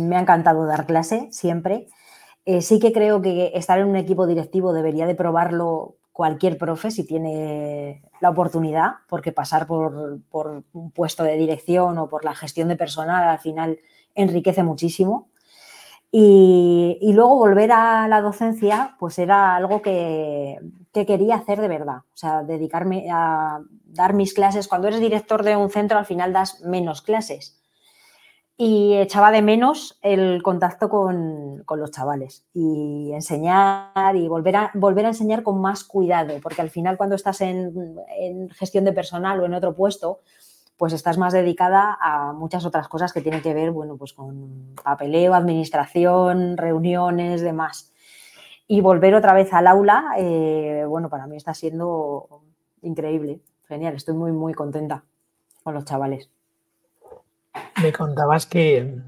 me 0.00 0.16
ha 0.16 0.20
encantado 0.20 0.66
dar 0.66 0.86
clase, 0.86 1.28
siempre. 1.30 1.86
Eh, 2.44 2.62
sí 2.62 2.78
que 2.78 2.92
creo 2.92 3.22
que 3.22 3.52
estar 3.54 3.78
en 3.78 3.88
un 3.88 3.96
equipo 3.96 4.26
directivo 4.26 4.72
debería 4.72 5.06
de 5.06 5.14
probarlo 5.14 5.96
cualquier 6.12 6.56
profe 6.56 6.90
si 6.90 7.04
tiene 7.04 8.02
la 8.20 8.30
oportunidad, 8.30 8.92
porque 9.08 9.32
pasar 9.32 9.66
por, 9.66 10.20
un 10.72 10.90
puesto 10.92 11.24
de 11.24 11.36
dirección 11.36 11.98
o 11.98 12.08
por 12.08 12.24
la 12.24 12.34
gestión 12.34 12.68
de 12.68 12.76
personal 12.76 13.28
al 13.28 13.38
final 13.38 13.78
enriquece 14.14 14.62
muchísimo. 14.62 15.28
Y, 16.18 17.12
luego 17.12 17.36
volver 17.36 17.72
a 17.72 18.08
la 18.08 18.22
docencia, 18.22 18.96
pues 18.98 19.18
era 19.18 19.54
algo 19.54 19.82
que, 19.82 20.58
que, 20.90 21.04
quería 21.04 21.34
hacer 21.34 21.60
de 21.60 21.68
verdad. 21.68 21.98
O 21.98 22.16
sea, 22.16 22.42
dedicarme 22.42 23.08
a 23.12 23.60
dar 23.84 24.14
mis 24.14 24.32
clases. 24.32 24.66
Cuando 24.66 24.88
eres 24.88 25.00
director 25.00 25.42
de 25.42 25.56
un 25.56 25.68
centro, 25.68 25.98
al 25.98 26.06
final 26.06 26.32
das 26.32 26.62
menos 26.62 27.02
clases 27.02 27.60
y 28.58 28.94
echaba 28.94 29.30
de 29.30 29.42
menos 29.42 29.98
el 30.00 30.42
contacto 30.42 30.88
con, 30.88 31.64
los 31.76 31.90
chavales 31.90 32.46
y 32.54 33.10
enseñar 33.12 34.16
y 34.16 34.28
volver 34.28 34.56
a, 34.56 34.70
volver 34.74 35.04
a 35.04 35.08
enseñar 35.08 35.42
con 35.42 35.60
más 35.60 35.84
cuidado, 35.84 36.34
porque 36.42 36.62
al 36.62 36.70
final 36.70 36.96
cuando 36.96 37.16
estás 37.16 37.42
en, 37.42 37.98
gestión 38.54 38.84
de 38.84 38.94
personal 38.94 39.40
o 39.40 39.44
en 39.44 39.52
otro 39.52 39.74
puesto, 39.74 40.20
pues 40.76 40.92
estás 40.92 41.16
más 41.16 41.32
dedicada 41.32 41.96
a 42.00 42.32
muchas 42.32 42.66
otras 42.66 42.88
cosas 42.88 43.12
que 43.12 43.22
tienen 43.22 43.40
que 43.40 43.54
ver, 43.54 43.70
bueno, 43.70 43.96
pues 43.96 44.12
con 44.12 44.74
papeleo, 44.82 45.34
administración, 45.34 46.56
reuniones, 46.56 47.40
demás. 47.40 47.92
Y 48.68 48.80
volver 48.80 49.14
otra 49.14 49.32
vez 49.32 49.52
al 49.52 49.66
aula, 49.66 50.14
eh, 50.18 50.84
bueno, 50.86 51.08
para 51.08 51.26
mí 51.26 51.36
está 51.36 51.54
siendo 51.54 52.42
increíble, 52.82 53.40
genial, 53.68 53.94
estoy 53.94 54.14
muy, 54.14 54.32
muy 54.32 54.54
contenta 54.54 55.04
con 55.62 55.74
los 55.74 55.84
chavales. 55.84 56.30
Me 57.82 57.92
contabas 57.92 58.46
que, 58.46 59.00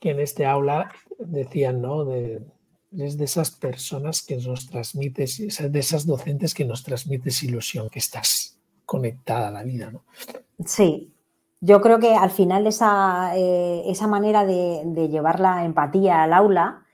en 0.00 0.20
este 0.20 0.46
aula 0.46 0.90
decían, 1.18 1.80
¿no? 1.82 2.04
De, 2.04 2.42
es 2.96 3.18
de 3.18 3.24
esas 3.24 3.50
personas 3.50 4.22
que 4.22 4.36
nos 4.36 4.68
transmites, 4.68 5.38
de 5.72 5.78
esas 5.78 6.06
docentes 6.06 6.54
que 6.54 6.64
nos 6.64 6.84
transmites 6.84 7.42
ilusión, 7.42 7.88
que 7.90 7.98
estás 7.98 8.58
conectada 8.84 9.48
a 9.48 9.50
la 9.50 9.64
vida, 9.64 9.90
¿no? 9.90 10.04
Sí, 10.64 11.14
yo 11.60 11.80
creo 11.80 11.98
que 11.98 12.14
al 12.14 12.30
final 12.30 12.66
esa, 12.66 13.36
eh, 13.36 13.82
esa 13.86 14.06
manera 14.06 14.44
de, 14.46 15.08
llevar 15.10 15.40
la 15.40 15.64
empatía 15.64 16.22
al 16.22 16.32
aula, 16.32 16.84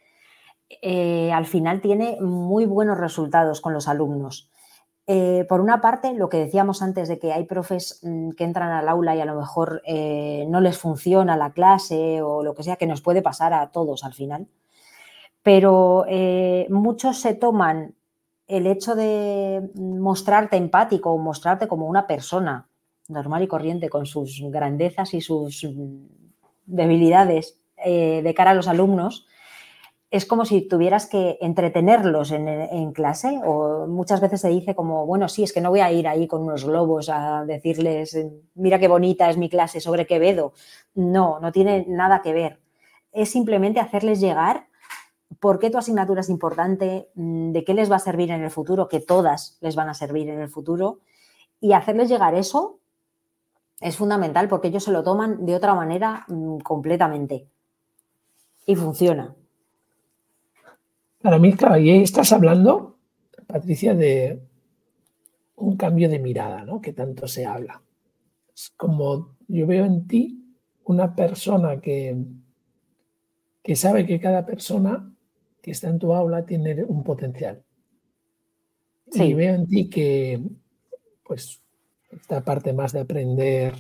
eh, 0.83 1.33
al 1.33 1.47
final 1.47 1.81
tiene 1.81 2.19
muy 2.21 2.67
buenos 2.67 2.99
resultados 2.99 3.61
con 3.61 3.73
los 3.75 3.89
alumnos. 3.89 4.51
Eh, 5.07 5.47
por 5.49 5.61
una 5.61 5.81
parte, 5.81 6.15
lo 6.15 6.29
que 6.29 6.39
decíamos 6.39 6.81
antes 6.83 7.09
de 7.09 7.19
que 7.19 7.33
hay 7.33 7.45
profes 7.45 8.01
mm, 8.03 8.31
que 8.31 8.45
entran 8.45 8.71
al 8.71 8.89
aula 8.89 9.17
y 9.17 9.21
a 9.21 9.25
lo 9.25 9.37
mejor 9.37 9.83
no 10.49 10.61
les 10.61 10.79
funciona 10.79 11.37
la 11.37 11.53
clase 11.53 12.23
o 12.23 12.43
lo 12.43 12.55
que 12.55 12.63
sea, 12.63 12.77
que 12.77 12.87
nos 12.87 13.03
puede 13.03 13.23
pasar 13.23 13.53
a 13.55 13.71
todos 13.71 14.05
al 14.05 14.15
final. 14.15 14.49
Pero 15.43 16.07
muchos 16.71 17.21
se 17.21 17.35
toman 17.35 17.95
el 18.47 18.67
hecho 18.67 18.95
de 18.95 19.71
mostrarte 19.75 20.57
empático 20.57 21.11
o 21.13 21.19
mostrarte 21.19 21.69
como 21.69 21.87
una 21.87 22.07
persona 22.07 22.69
normal 23.09 23.43
y 23.43 23.49
corriente 23.49 23.89
con 23.89 24.07
sus 24.07 24.43
grandezas 24.51 25.15
y 25.15 25.21
sus 25.21 25.65
mm, 25.65 26.07
debilidades 26.67 27.59
de 27.85 28.33
cara 28.37 28.53
a 28.53 28.55
los 28.55 28.69
alumnos 28.69 29.27
es 30.13 30.27
como 30.27 30.45
si 30.45 30.61
tuvieras 30.61 31.07
que 31.07 31.39
entretenerlos 31.41 32.33
en, 32.33 32.93
clase 32.93 33.41
o 33.47 33.87
muchas 33.87 34.21
veces 34.21 34.43
se 34.43 34.51
dice 34.51 34.75
como, 34.75 35.07
bueno, 35.07 35.27
sí, 35.27 35.43
es 35.43 35.55
que 35.55 35.63
no 35.63 35.71
voy 35.71 35.81
a 35.81 35.91
ir 35.91 36.07
ahí 36.07 36.29
con 36.29 36.43
unos 36.43 36.67
globos 36.67 37.09
a 37.09 37.47
decirles, 37.47 38.19
mira 38.55 38.79
qué 38.79 38.89
bonita 38.89 39.31
es 39.31 39.39
mi 39.39 39.49
clase 39.49 39.81
sobre 39.81 40.07
Quevedo. 40.07 40.53
No, 40.95 41.41
no 41.41 41.51
tiene 41.51 41.87
nada 41.89 42.21
que 42.21 42.35
ver. 42.35 42.61
Es 43.11 43.31
simplemente 43.31 43.81
hacerles 43.81 44.21
llegar 44.21 44.67
por 45.41 45.59
qué 45.59 45.71
tu 45.71 45.79
asignatura 45.79 46.21
es 46.21 46.29
importante, 46.29 47.09
mm, 47.15 47.53
de 47.53 47.65
qué 47.65 47.73
les 47.73 47.91
va 47.91 47.97
a 47.97 47.99
servir 47.99 48.31
en 48.33 48.43
el 48.43 48.51
futuro, 48.51 48.89
que 48.89 49.01
todas 49.01 49.57
les 49.63 49.77
van 49.77 49.89
a 49.89 49.95
servir 49.95 50.29
en 50.29 50.41
el 50.41 50.51
futuro, 50.51 51.01
y 51.59 51.73
hacerles 51.73 52.11
llegar 52.11 52.35
eso 52.35 52.81
es 53.83 53.97
fundamental 53.97 54.49
porque 54.49 54.69
ellos 54.69 54.85
se 54.85 54.93
lo 54.93 55.03
toman 55.03 55.45
de 55.45 55.55
otra 55.55 55.75
manera 55.75 56.25
mm, 56.29 56.59
completamente. 56.59 57.49
Y 58.65 58.77
funciona. 58.77 59.35
Para 61.21 61.39
mí, 61.39 61.53
claro, 61.55 61.79
y 61.79 61.91
estás 61.91 62.33
hablando, 62.33 62.99
Patricia, 63.47 63.95
de 63.95 64.41
un 65.57 65.77
cambio 65.77 66.09
de 66.09 66.19
mirada, 66.19 66.65
¿no? 66.65 66.81
Que 66.81 66.93
tanto 66.93 67.27
se 67.27 67.45
habla. 67.45 67.83
Es 68.55 68.71
como 68.77 69.37
yo 69.49 69.67
veo 69.67 69.85
en 69.85 70.07
ti 70.07 70.43
una 70.85 71.15
persona 71.15 71.81
que, 71.81 72.17
que 73.63 73.77
sabe 73.77 74.07
que 74.07 74.21
cada 74.21 74.45
persona 74.45 75.13
que 75.61 75.71
está 75.71 75.89
en 75.89 75.99
tu 75.99 76.13
aula 76.13 76.45
tiene 76.45 76.83
un 76.85 77.05
potencial. 77.05 77.63
Y 79.15 79.35
veo 79.35 79.55
en 79.55 79.67
ti 79.69 79.89
que, 79.89 80.43
pues, 81.23 81.62
esta 82.13 82.45
parte 82.45 82.73
más 82.73 82.93
de 82.93 83.01
aprender 83.01 83.75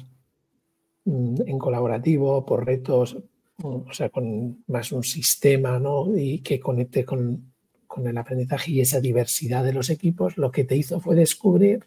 mm, 1.04 1.42
en 1.46 1.58
colaborativo, 1.58 2.44
por 2.44 2.66
retos, 2.66 3.18
o 3.62 3.92
sea, 3.92 4.08
con 4.08 4.64
más 4.66 4.92
un 4.92 5.04
sistema 5.04 5.78
¿no? 5.78 6.16
y 6.16 6.40
que 6.40 6.58
conecte 6.58 7.04
con, 7.04 7.52
con, 7.86 8.06
el 8.06 8.18
aprendizaje 8.18 8.72
y 8.72 8.80
esa 8.80 9.00
diversidad 9.00 9.64
de 9.64 9.72
los 9.72 9.90
equipos, 9.90 10.36
lo 10.36 10.50
que 10.50 10.64
te 10.64 10.76
hizo 10.76 11.00
fue 11.00 11.14
descubrir 11.14 11.86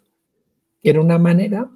que 0.82 0.90
era 0.90 1.00
una 1.00 1.18
manera, 1.18 1.70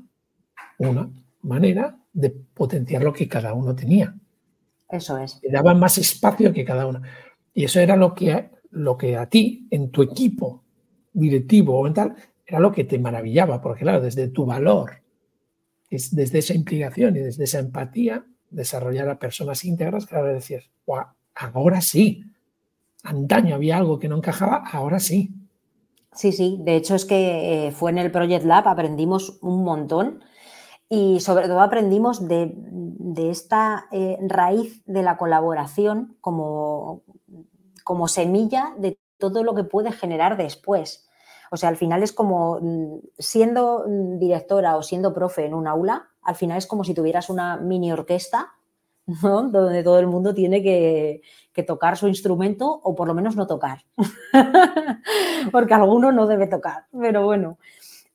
una 0.79 1.11
manera 1.43 1.99
de 2.13 2.31
potenciar 2.31 3.03
lo 3.03 3.13
que 3.13 3.29
cada 3.29 3.53
uno 3.55 3.75
tenía. 3.75 4.15
Eso 4.89 5.19
es. 5.19 5.39
Que 5.41 5.51
daba 5.51 5.75
más 5.75 5.99
espacio 5.99 6.53
que 6.53 6.65
cada 6.65 6.87
uno. 6.87 7.03
Y 7.55 7.65
eso 7.65 7.81
era 7.81 7.97
lo 7.97 8.15
que, 8.15 8.51
lo 8.71 8.97
que 8.97 9.17
a 9.17 9.29
ti, 9.29 9.67
en 9.71 9.91
tu 9.91 10.03
equipo 10.03 10.65
directivo 11.13 11.79
o 11.79 11.87
en 11.87 11.95
tal, 11.95 12.15
era 12.51 12.59
lo 12.59 12.73
que 12.73 12.83
te 12.83 12.99
maravillaba, 12.99 13.61
porque 13.61 13.83
claro, 13.83 14.01
desde 14.01 14.27
tu 14.27 14.45
valor, 14.45 15.03
es 15.89 16.15
desde 16.15 16.41
esa 16.41 16.53
implicación 16.53 17.17
y 17.17 17.21
desde 17.21 17.45
esa 17.45 17.61
empatía, 17.61 18.25
desarrollar 18.51 19.09
a 19.09 19.21
personas 19.21 19.65
íntegras 19.65 20.13
ahora 20.13 20.33
decías, 20.33 20.69
ahora 21.35 21.81
sí. 21.81 22.25
Antaño 23.05 23.55
había 23.55 23.77
algo 23.77 24.01
que 24.01 24.09
no 24.09 24.17
encajaba, 24.17 24.65
ahora 24.73 24.99
sí. 24.99 25.31
Sí, 26.13 26.33
sí. 26.33 26.59
De 26.61 26.75
hecho, 26.75 26.97
es 26.97 27.05
que 27.05 27.69
eh, 27.69 27.71
fue 27.71 27.93
en 27.93 27.99
el 27.99 28.11
Project 28.11 28.45
Lab, 28.45 28.67
aprendimos 28.67 29.39
un 29.43 29.63
montón 29.63 30.25
y 30.89 31.21
sobre 31.21 31.47
todo 31.47 31.61
aprendimos 31.61 32.27
de, 32.27 32.53
esta 33.31 33.87
eh, 33.93 34.19
raíz 34.27 34.83
de 34.87 35.05
la 35.05 35.17
colaboración 35.17 36.17
como, 36.21 37.03
como 37.85 38.09
semilla 38.09 38.75
de 38.77 38.99
todo 39.19 39.45
lo 39.45 39.55
que 39.55 39.63
puede 39.63 39.93
generar 39.93 40.37
después. 40.37 41.10
O 41.51 41.57
sea, 41.57 41.69
al 41.69 41.77
final 41.77 42.03
es 42.03 42.13
como 42.13 42.59
mm, 42.61 42.99
siendo 43.19 43.85
mm, 43.87 44.19
directora 44.19 44.77
o 44.77 44.83
siendo 44.83 45.13
profe 45.13 45.45
en 45.45 45.55
un 45.55 45.67
aula, 45.67 46.09
al 46.23 46.37
final 46.37 46.59
es 46.59 46.67
como 46.67 46.85
si 46.85 46.95
tuvieras 46.95 47.29
una 47.29 47.57
mini 47.57 47.93
orquesta, 47.93 48.55
donde 49.07 49.83
todo 49.83 49.99
el 49.99 50.07
mundo 50.07 50.35
tiene 50.35 50.63
que, 50.63 51.23
tocar 51.67 51.99
su 51.99 52.09
instrumento 52.09 52.81
o 52.83 52.95
por 52.95 53.07
lo 53.07 53.13
menos 53.13 53.37
no 53.37 53.47
tocar, 53.47 53.85
porque 55.53 55.75
alguno 55.75 56.11
no 56.11 56.27
debe 56.27 56.47
tocar, 56.47 56.87
pero 56.91 57.23
bueno, 57.23 57.59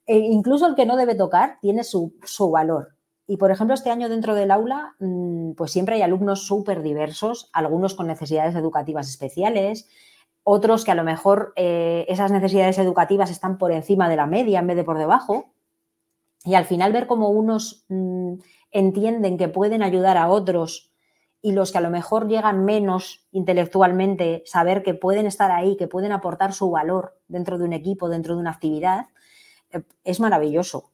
e 0.08 0.18
incluso 0.18 0.66
el 0.66 0.74
que 0.74 0.88
no 0.88 0.96
debe 0.96 1.14
tocar 1.14 1.60
tiene 1.62 1.84
su, 1.84 2.12
valor. 2.52 2.96
Y 3.28 3.38
por 3.38 3.52
ejemplo, 3.52 3.76
este 3.76 3.92
año 3.92 4.10
dentro 4.10 4.34
del 4.34 4.50
aula, 4.50 4.96
mm, 4.98 5.52
pues 5.52 5.72
siempre 5.72 5.94
hay 5.94 6.02
alumnos 6.02 6.48
súper 6.48 6.82
diversos, 6.82 7.52
algunos 7.54 7.94
con 7.94 8.08
necesidades 8.08 8.56
educativas 8.56 9.08
especiales, 9.08 9.88
otros 10.48 10.86
que 10.86 10.92
a 10.92 10.96
lo 10.96 11.04
mejor 11.04 11.54
eh, 11.56 12.06
esas 12.08 12.32
necesidades 12.32 12.78
educativas 12.78 13.32
están 13.32 13.58
por 13.58 13.72
encima 13.72 14.08
de 14.08 14.16
la 14.16 14.28
media 14.28 14.60
en 14.60 14.68
vez 14.68 14.78
de 14.78 14.84
por 14.84 15.00
debajo. 15.00 15.52
Y 16.46 16.54
al 16.54 16.66
final 16.66 16.94
ver 16.94 17.08
cómo 17.08 17.30
unos 17.30 17.84
mm, 17.90 18.36
entienden 18.72 19.38
que 19.38 19.48
pueden 19.48 19.82
ayudar 19.82 20.18
a 20.18 20.30
otros 20.30 20.92
y 21.42 21.52
los 21.52 21.72
que 21.72 21.80
a 21.80 21.82
lo 21.82 21.90
mejor 21.90 22.28
llegan 22.28 22.64
menos 22.64 23.26
intelectualmente, 23.32 24.44
saber 24.46 24.84
que 24.84 24.94
pueden 24.94 25.26
estar 25.26 25.52
ahí, 25.52 25.78
que 25.78 25.88
pueden 25.88 26.12
aportar 26.12 26.54
su 26.54 26.70
valor 26.70 27.20
dentro 27.28 27.58
de 27.58 27.66
un 27.66 27.74
equipo, 27.74 28.08
dentro 28.08 28.36
de 28.36 28.42
una 28.42 28.52
actividad, 28.52 29.08
eh, 29.72 29.82
es 30.04 30.20
maravilloso. 30.20 30.92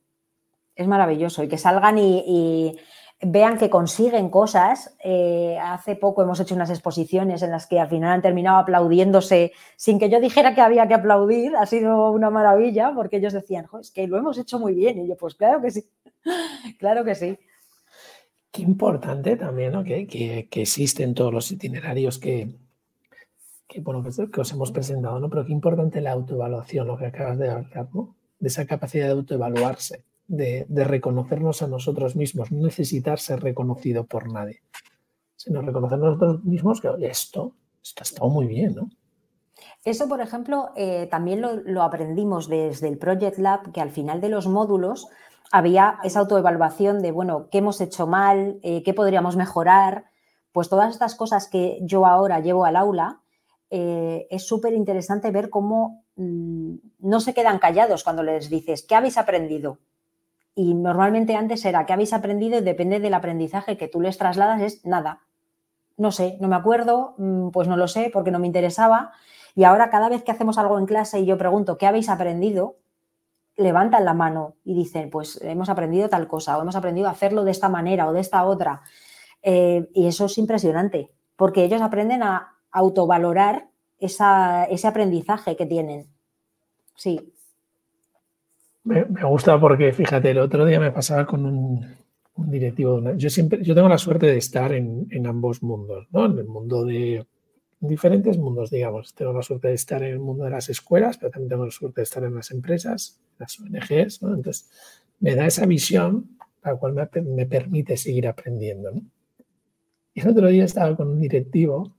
Es 0.75 0.87
maravilloso. 0.87 1.43
Y 1.43 1.49
que 1.49 1.57
salgan 1.57 1.97
y, 1.97 2.77
vean 3.21 3.57
que 3.57 3.69
consiguen 3.69 4.29
cosas. 4.29 4.95
Eh, 5.03 5.57
hace 5.61 5.95
poco 5.95 6.23
hemos 6.23 6.39
hecho 6.39 6.55
unas 6.55 6.69
exposiciones 6.69 7.41
en 7.41 7.51
las 7.51 7.67
que 7.67 7.79
al 7.79 7.89
final 7.89 8.11
han 8.11 8.21
terminado 8.21 8.57
aplaudiéndose 8.57 9.53
sin 9.75 9.99
que 9.99 10.09
yo 10.09 10.19
dijera 10.19 10.55
que 10.55 10.61
había 10.61 10.87
que 10.87 10.95
aplaudir. 10.95 11.55
Ha 11.55 11.65
sido 11.65 12.11
una 12.11 12.29
maravilla 12.29 12.93
porque 12.95 13.17
ellos 13.17 13.33
decían, 13.33 13.67
es 13.79 13.91
que 13.91 14.07
lo 14.07 14.17
hemos 14.17 14.37
hecho 14.37 14.59
muy 14.59 14.73
bien. 14.73 14.99
Y 14.99 15.07
yo, 15.07 15.15
pues 15.17 15.35
claro 15.35 15.61
que 15.61 15.71
sí, 15.71 15.85
claro 16.79 17.03
que 17.03 17.15
sí. 17.15 17.37
Qué 18.51 18.63
importante 18.63 19.37
también, 19.37 19.81
que, 19.83 20.49
existen 20.51 21.13
todos 21.13 21.33
los 21.33 21.49
itinerarios 21.51 22.19
que, 22.19 22.49
que, 23.65 23.79
bueno, 23.79 24.03
que, 24.03 24.41
os 24.41 24.51
hemos 24.51 24.71
presentado, 24.73 25.19
¿no? 25.21 25.29
Pero 25.29 25.45
qué 25.45 25.53
importante 25.53 26.01
la 26.01 26.11
autoevaluación, 26.11 26.85
lo 26.85 26.97
que 26.97 27.05
acabas 27.05 27.37
de 27.37 27.49
hablar, 27.49 27.87
¿no? 27.93 28.13
De 28.39 28.49
esa 28.49 28.65
capacidad 28.65 29.05
de 29.05 29.13
autoevaluarse, 29.13 30.03
de, 30.31 30.65
reconocernos 30.85 31.61
a 31.61 31.67
nosotros 31.67 32.15
mismos, 32.15 32.51
no 32.51 32.65
necesitar 32.65 33.19
ser 33.19 33.41
reconocido 33.41 34.05
por 34.05 34.31
nadie, 34.31 34.61
sino 35.35 35.61
reconocernos 35.61 36.07
a 36.07 36.11
nosotros 36.11 36.45
mismos 36.45 36.81
que, 36.81 36.87
esto, 37.01 37.53
esto 37.83 38.01
ha 38.01 38.03
estado 38.03 38.29
muy 38.29 38.47
bien, 38.47 38.75
¿no? 38.75 38.89
Eso, 39.83 40.07
por 40.07 40.21
ejemplo, 40.21 40.69
eh, 40.75 41.07
también 41.09 41.41
lo, 41.41 41.55
lo, 41.55 41.83
aprendimos 41.83 42.47
desde 42.47 42.87
el 42.87 42.97
Project 42.97 43.39
Lab, 43.39 43.71
que 43.71 43.81
al 43.81 43.89
final 43.89 44.21
de 44.21 44.29
los 44.29 44.47
módulos 44.47 45.07
había 45.51 45.99
esa 46.03 46.19
autoevaluación 46.19 47.01
de, 47.01 47.11
bueno, 47.11 47.47
¿qué 47.51 47.57
hemos 47.57 47.81
hecho 47.81 48.07
mal? 48.07 48.59
Eh, 48.61 48.83
¿Qué 48.83 48.93
podríamos 48.93 49.35
mejorar? 49.35 50.05
Pues 50.51 50.69
todas 50.69 50.91
estas 50.91 51.15
cosas 51.15 51.47
que 51.47 51.79
yo 51.81 52.05
ahora 52.05 52.39
llevo 52.39 52.65
al 52.65 52.75
aula, 52.75 53.21
eh, 53.69 54.27
es 54.29 54.45
súper 54.47 54.73
interesante 54.73 55.31
ver 55.31 55.49
cómo 55.49 56.05
mm, 56.15 56.75
no 56.99 57.19
se 57.19 57.33
quedan 57.33 57.59
callados 57.59 58.03
cuando 58.03 58.23
les 58.23 58.49
dices, 58.49 58.85
¿qué 58.87 58.95
habéis 58.95 59.17
aprendido? 59.17 59.79
Y 60.55 60.73
normalmente 60.73 61.35
antes 61.35 61.63
era, 61.65 61.85
¿qué 61.85 61.93
habéis 61.93 62.13
aprendido? 62.13 62.59
Y 62.59 62.61
depende 62.61 62.99
del 62.99 63.13
aprendizaje 63.13 63.77
que 63.77 63.87
tú 63.87 64.01
les 64.01 64.17
trasladas, 64.17 64.61
es 64.61 64.85
nada. 64.85 65.21
No 65.97 66.11
sé, 66.11 66.37
no 66.41 66.47
me 66.47 66.55
acuerdo, 66.55 67.15
mm, 67.17 67.49
pues 67.49 67.67
no 67.67 67.77
lo 67.77 67.87
sé 67.87 68.09
porque 68.11 68.31
no 68.31 68.39
me 68.39 68.47
interesaba. 68.47 69.11
Y 69.55 69.63
ahora 69.63 69.89
cada 69.89 70.09
vez 70.09 70.23
que 70.23 70.31
hacemos 70.31 70.57
algo 70.57 70.77
en 70.79 70.85
clase 70.85 71.19
y 71.19 71.25
yo 71.25 71.37
pregunto, 71.37 71.77
¿qué 71.77 71.87
habéis 71.87 72.09
aprendido? 72.09 72.77
levantan 73.57 74.05
la 74.05 74.13
mano 74.13 74.55
y 74.63 74.73
dicen, 74.73 75.09
pues 75.09 75.39
hemos 75.41 75.69
aprendido 75.69 76.09
tal 76.09 76.27
cosa 76.27 76.57
o 76.57 76.61
hemos 76.61 76.75
aprendido 76.75 77.07
a 77.07 77.11
hacerlo 77.11 77.43
de 77.43 77.51
esta 77.51 77.69
manera 77.69 78.07
o 78.07 78.13
de 78.13 78.21
esta 78.21 78.43
otra. 78.45 78.81
Eh, 79.41 79.89
y 79.93 80.07
eso 80.07 80.25
es 80.25 80.37
impresionante, 80.37 81.11
porque 81.35 81.63
ellos 81.63 81.81
aprenden 81.81 82.23
a 82.23 82.55
autovalorar 82.71 83.69
ese 83.99 84.87
aprendizaje 84.87 85.55
que 85.55 85.65
tienen. 85.65 86.07
Sí. 86.95 87.33
Me, 88.83 89.03
gusta 89.23 89.59
porque, 89.59 89.93
fíjate, 89.93 90.31
el 90.31 90.39
otro 90.39 90.65
día 90.65 90.79
me 90.79 90.91
pasaba 90.91 91.25
con 91.25 91.45
un, 91.45 91.85
directivo. 92.35 93.01
Yo 93.15 93.29
siempre, 93.29 93.63
yo 93.63 93.75
tengo 93.75 93.87
la 93.87 93.97
suerte 93.97 94.25
de 94.25 94.37
estar 94.37 94.73
en, 94.73 95.27
ambos 95.27 95.61
mundos, 95.61 96.07
¿no? 96.11 96.25
En 96.25 96.39
el 96.39 96.45
mundo 96.45 96.83
de 96.85 97.25
diferentes 97.79 98.37
mundos, 98.37 98.71
digamos. 98.71 99.13
Tengo 99.13 99.33
la 99.33 99.43
suerte 99.43 99.67
de 99.67 99.75
estar 99.75 100.01
en 100.01 100.13
el 100.13 100.19
mundo 100.19 100.45
de 100.45 100.49
las 100.49 100.69
escuelas, 100.69 101.17
pero 101.17 101.31
también 101.31 101.49
tengo 101.49 101.65
la 101.65 101.71
suerte 101.71 102.01
de 102.01 102.03
estar 102.03 102.23
en 102.23 102.35
las 102.35 102.49
empresas, 102.51 103.19
las 103.37 103.59
ONGs, 103.59 104.23
¿no? 104.23 104.33
Entonces, 104.33 104.69
me 105.19 105.35
da 105.35 105.45
esa 105.45 105.65
visión 105.65 106.37
la 106.63 106.75
cual 106.75 106.93
me, 106.93 107.45
permite 107.45 107.97
seguir 107.97 108.27
aprendiendo, 108.27 108.91
¿no? 108.91 109.01
Y 110.13 110.21
el 110.21 110.27
otro 110.27 110.47
día 110.47 110.65
estaba 110.65 110.95
con 110.95 111.09
un 111.09 111.21
directivo 111.21 111.95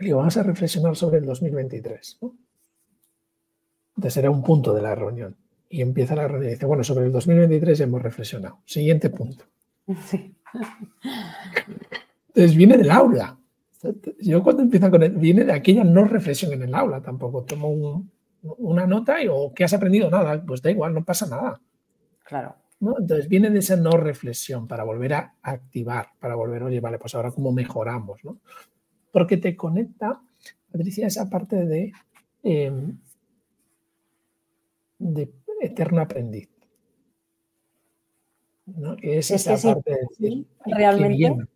y 0.00 0.06
digo, 0.06 0.18
vamos 0.18 0.36
a 0.36 0.42
reflexionar 0.42 0.96
sobre 0.96 1.18
el 1.18 1.26
2023, 1.26 2.18
¿no? 2.22 2.34
Entonces 3.96 4.16
era 4.16 4.30
un 4.30 4.42
punto 4.42 4.72
de 4.72 4.82
la 4.82 4.94
reunión. 4.94 5.36
Y 5.70 5.82
empieza 5.82 6.14
la 6.14 6.26
reunión 6.26 6.50
y 6.50 6.54
dice, 6.54 6.66
bueno, 6.66 6.82
sobre 6.82 7.06
el 7.06 7.12
2023 7.12 7.78
ya 7.78 7.84
hemos 7.84 8.02
reflexionado. 8.02 8.60
Siguiente 8.64 9.10
punto. 9.10 9.44
Sí. 10.06 10.34
Entonces 12.28 12.56
viene 12.56 12.76
del 12.76 12.90
aula. 12.90 13.38
Yo 14.20 14.42
cuando 14.42 14.62
empiezo 14.62 14.90
con 14.90 15.02
él, 15.02 15.12
viene 15.12 15.44
de 15.44 15.52
aquella 15.52 15.84
no 15.84 16.04
reflexión 16.04 16.52
en 16.52 16.62
el 16.62 16.74
aula 16.74 17.00
tampoco. 17.00 17.44
Tomo 17.44 18.04
una 18.42 18.86
nota 18.86 19.22
y 19.22 19.28
o 19.28 19.52
¿qué 19.54 19.64
has 19.64 19.72
aprendido? 19.72 20.10
Nada, 20.10 20.42
pues 20.44 20.62
da 20.62 20.70
igual, 20.70 20.94
no 20.94 21.04
pasa 21.04 21.26
nada. 21.26 21.60
Claro. 22.24 22.56
Entonces 22.80 23.28
viene 23.28 23.50
de 23.50 23.58
esa 23.58 23.76
no 23.76 23.90
reflexión 23.92 24.68
para 24.68 24.84
volver 24.84 25.14
a 25.14 25.34
activar, 25.42 26.10
para 26.20 26.36
volver, 26.36 26.62
oye, 26.62 26.80
vale, 26.80 26.98
pues 26.98 27.14
ahora 27.14 27.32
cómo 27.32 27.50
mejoramos, 27.52 28.24
¿no? 28.24 28.38
Porque 29.10 29.36
te 29.36 29.56
conecta, 29.56 30.20
Patricia, 30.70 31.06
esa 31.06 31.28
parte 31.28 31.64
de, 31.66 31.92
em, 32.42 32.98
de 34.98 35.32
eterno 35.60 36.00
aprendiz. 36.02 36.48
¿no? 38.76 38.96
es, 39.02 39.30
esa 39.30 39.56
parte 39.74 39.90
de 39.90 39.98
decir, 40.08 40.46
realmente. 40.66 41.48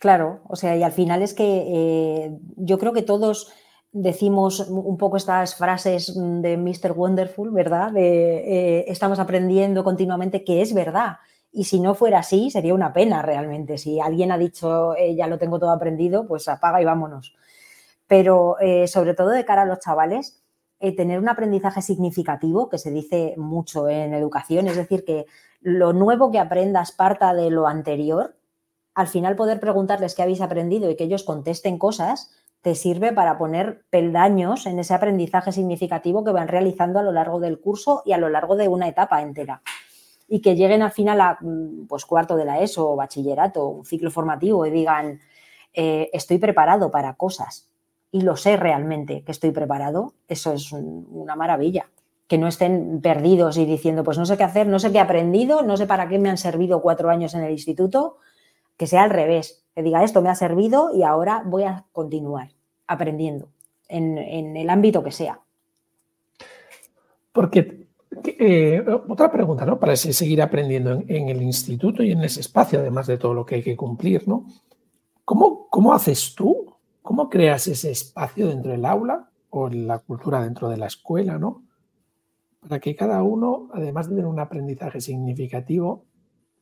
Claro, 0.00 0.42
o 0.48 0.56
sea, 0.56 0.76
y 0.76 0.82
al 0.82 0.92
final 0.92 1.22
es 1.22 1.32
que 1.32 1.64
eh, 1.66 2.38
yo 2.56 2.78
creo 2.78 2.92
que 2.92 3.02
todos 3.02 3.52
decimos 3.92 4.60
un 4.68 4.98
poco 4.98 5.16
estas 5.16 5.54
frases 5.54 6.12
de 6.14 6.56
Mr. 6.56 6.92
Wonderful, 6.92 7.50
¿verdad? 7.52 7.92
De 7.92 8.80
eh, 8.80 8.84
estamos 8.88 9.18
aprendiendo 9.18 9.84
continuamente, 9.84 10.44
que 10.44 10.60
es 10.60 10.74
verdad. 10.74 11.18
Y 11.52 11.64
si 11.64 11.78
no 11.78 11.94
fuera 11.94 12.18
así, 12.18 12.50
sería 12.50 12.74
una 12.74 12.92
pena 12.92 13.22
realmente. 13.22 13.78
Si 13.78 14.00
alguien 14.00 14.32
ha 14.32 14.38
dicho, 14.38 14.96
eh, 14.96 15.14
ya 15.14 15.28
lo 15.28 15.38
tengo 15.38 15.58
todo 15.60 15.70
aprendido, 15.70 16.26
pues 16.26 16.48
apaga 16.48 16.82
y 16.82 16.84
vámonos. 16.84 17.34
Pero 18.06 18.56
sobre 18.86 19.14
todo 19.14 19.30
de 19.30 19.46
cara 19.46 19.62
a 19.62 19.66
los 19.66 19.78
chavales, 19.78 20.43
tener 20.92 21.18
un 21.18 21.28
aprendizaje 21.28 21.82
significativo, 21.82 22.68
que 22.68 22.78
se 22.78 22.90
dice 22.90 23.34
mucho 23.36 23.88
en 23.88 24.14
educación, 24.14 24.66
es 24.66 24.76
decir, 24.76 25.04
que 25.04 25.26
lo 25.60 25.92
nuevo 25.92 26.30
que 26.30 26.38
aprendas 26.38 26.92
parta 26.92 27.32
de 27.34 27.50
lo 27.50 27.66
anterior, 27.66 28.36
al 28.94 29.08
final 29.08 29.36
poder 29.36 29.60
preguntarles 29.60 30.14
qué 30.14 30.22
habéis 30.22 30.40
aprendido 30.40 30.90
y 30.90 30.96
que 30.96 31.04
ellos 31.04 31.24
contesten 31.24 31.78
cosas, 31.78 32.30
te 32.62 32.74
sirve 32.74 33.12
para 33.12 33.36
poner 33.36 33.84
peldaños 33.90 34.66
en 34.66 34.78
ese 34.78 34.94
aprendizaje 34.94 35.52
significativo 35.52 36.24
que 36.24 36.32
van 36.32 36.48
realizando 36.48 36.98
a 36.98 37.02
lo 37.02 37.12
largo 37.12 37.40
del 37.40 37.60
curso 37.60 38.02
y 38.04 38.12
a 38.12 38.18
lo 38.18 38.28
largo 38.28 38.56
de 38.56 38.68
una 38.68 38.88
etapa 38.88 39.20
entera. 39.20 39.62
Y 40.28 40.40
que 40.40 40.56
lleguen 40.56 40.82
al 40.82 40.92
final 40.92 41.20
a 41.20 41.38
mm, 41.40 41.86
pues, 41.86 42.06
cuarto 42.06 42.36
de 42.36 42.46
la 42.46 42.60
ESO 42.60 42.96
bachillerato, 42.96 43.66
un 43.68 43.84
ciclo 43.84 44.10
formativo 44.10 44.64
y 44.64 44.70
digan, 44.70 45.20
eh, 45.74 46.08
estoy 46.12 46.38
preparado 46.38 46.90
para 46.90 47.14
cosas 47.14 47.73
y 48.14 48.20
lo 48.20 48.36
sé 48.36 48.56
realmente 48.56 49.24
que 49.24 49.32
estoy 49.32 49.50
preparado, 49.50 50.14
eso 50.28 50.52
es 50.52 50.70
una 50.70 51.34
maravilla. 51.34 51.90
Que 52.28 52.38
no 52.38 52.46
estén 52.46 53.00
perdidos 53.02 53.56
y 53.56 53.64
diciendo, 53.64 54.04
pues 54.04 54.18
no 54.18 54.24
sé 54.24 54.36
qué 54.36 54.44
hacer, 54.44 54.68
no 54.68 54.78
sé 54.78 54.92
qué 54.92 54.98
he 54.98 55.00
aprendido, 55.00 55.62
no 55.62 55.76
sé 55.76 55.88
para 55.88 56.08
qué 56.08 56.20
me 56.20 56.30
han 56.30 56.38
servido 56.38 56.80
cuatro 56.80 57.10
años 57.10 57.34
en 57.34 57.42
el 57.42 57.50
instituto, 57.50 58.18
que 58.76 58.86
sea 58.86 59.02
al 59.02 59.10
revés, 59.10 59.64
que 59.74 59.82
diga 59.82 60.04
esto 60.04 60.22
me 60.22 60.28
ha 60.28 60.36
servido 60.36 60.94
y 60.94 61.02
ahora 61.02 61.42
voy 61.44 61.64
a 61.64 61.86
continuar 61.90 62.50
aprendiendo 62.86 63.48
en, 63.88 64.16
el 64.56 64.70
ámbito 64.70 65.02
que 65.02 65.10
sea. 65.10 65.40
Porque 67.32 67.88
eh, 68.38 68.84
otra 69.08 69.32
pregunta, 69.32 69.66
¿no? 69.66 69.80
Para 69.80 69.96
seguir 69.96 70.40
aprendiendo 70.40 71.02
en, 71.08 71.30
el 71.30 71.42
instituto 71.42 72.04
y 72.04 72.12
en 72.12 72.22
ese 72.22 72.42
espacio, 72.42 72.78
además 72.78 73.08
de 73.08 73.18
todo 73.18 73.34
lo 73.34 73.44
que 73.44 73.56
hay 73.56 73.62
que 73.64 73.76
cumplir, 73.76 74.28
¿no? 74.28 74.46
¿Cómo, 75.24 75.66
¿Cómo 75.68 75.92
haces 75.92 76.32
tú? 76.36 76.73
¿Cómo 77.04 77.28
creas 77.28 77.66
ese 77.66 77.90
espacio 77.90 78.48
dentro 78.48 78.72
del 78.72 78.86
aula 78.86 79.28
o 79.50 79.68
la 79.68 79.98
cultura 79.98 80.42
dentro 80.42 80.70
de 80.70 80.78
la 80.78 80.86
escuela, 80.86 81.38
¿no? 81.38 81.62
Para 82.60 82.80
que 82.80 82.96
cada 82.96 83.22
uno, 83.22 83.68
además 83.74 84.08
de 84.08 84.16
tener 84.16 84.26
un 84.26 84.40
aprendizaje 84.40 85.02
significativo, 85.02 86.06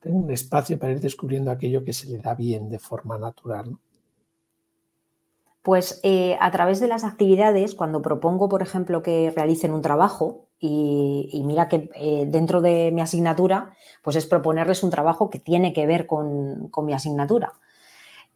tengo 0.01 0.19
un 0.19 0.33
espacio 0.33 0.81
para 0.81 0.95
ir 0.95 1.01
descubriendo 1.01 1.53
aquello 1.53 1.85
que 1.85 1.93
se 1.93 2.09
le 2.09 2.19
da 2.19 2.35
bien 2.35 2.69
de 2.69 2.81
forma 2.81 3.19
natural. 3.19 3.79
Pues 5.63 6.01
eh, 6.03 6.37
a 6.41 6.51
través 6.51 6.81
de 6.81 6.89
las 6.89 7.05
actividades, 7.05 7.77
cuando 7.77 8.03
propongo, 8.03 8.49
por 8.49 8.63
ejemplo, 8.63 9.01
que 9.01 9.31
realicen 9.31 9.73
un 9.73 9.81
trabajo, 9.81 10.49
y, 10.59 11.41
mira 11.47 11.69
que 11.69 11.89
eh, 11.95 12.25
dentro 12.27 12.61
de 12.61 12.91
mi 12.91 13.01
asignatura, 13.01 13.77
pues 14.03 14.17
es 14.17 14.27
proponerles 14.27 14.83
un 14.83 14.91
trabajo 14.91 15.31
que 15.31 15.39
tiene 15.39 15.73
que 15.73 15.87
ver 15.87 16.09
con, 16.09 16.69
mi 16.85 16.95
asignatura. 16.95 17.53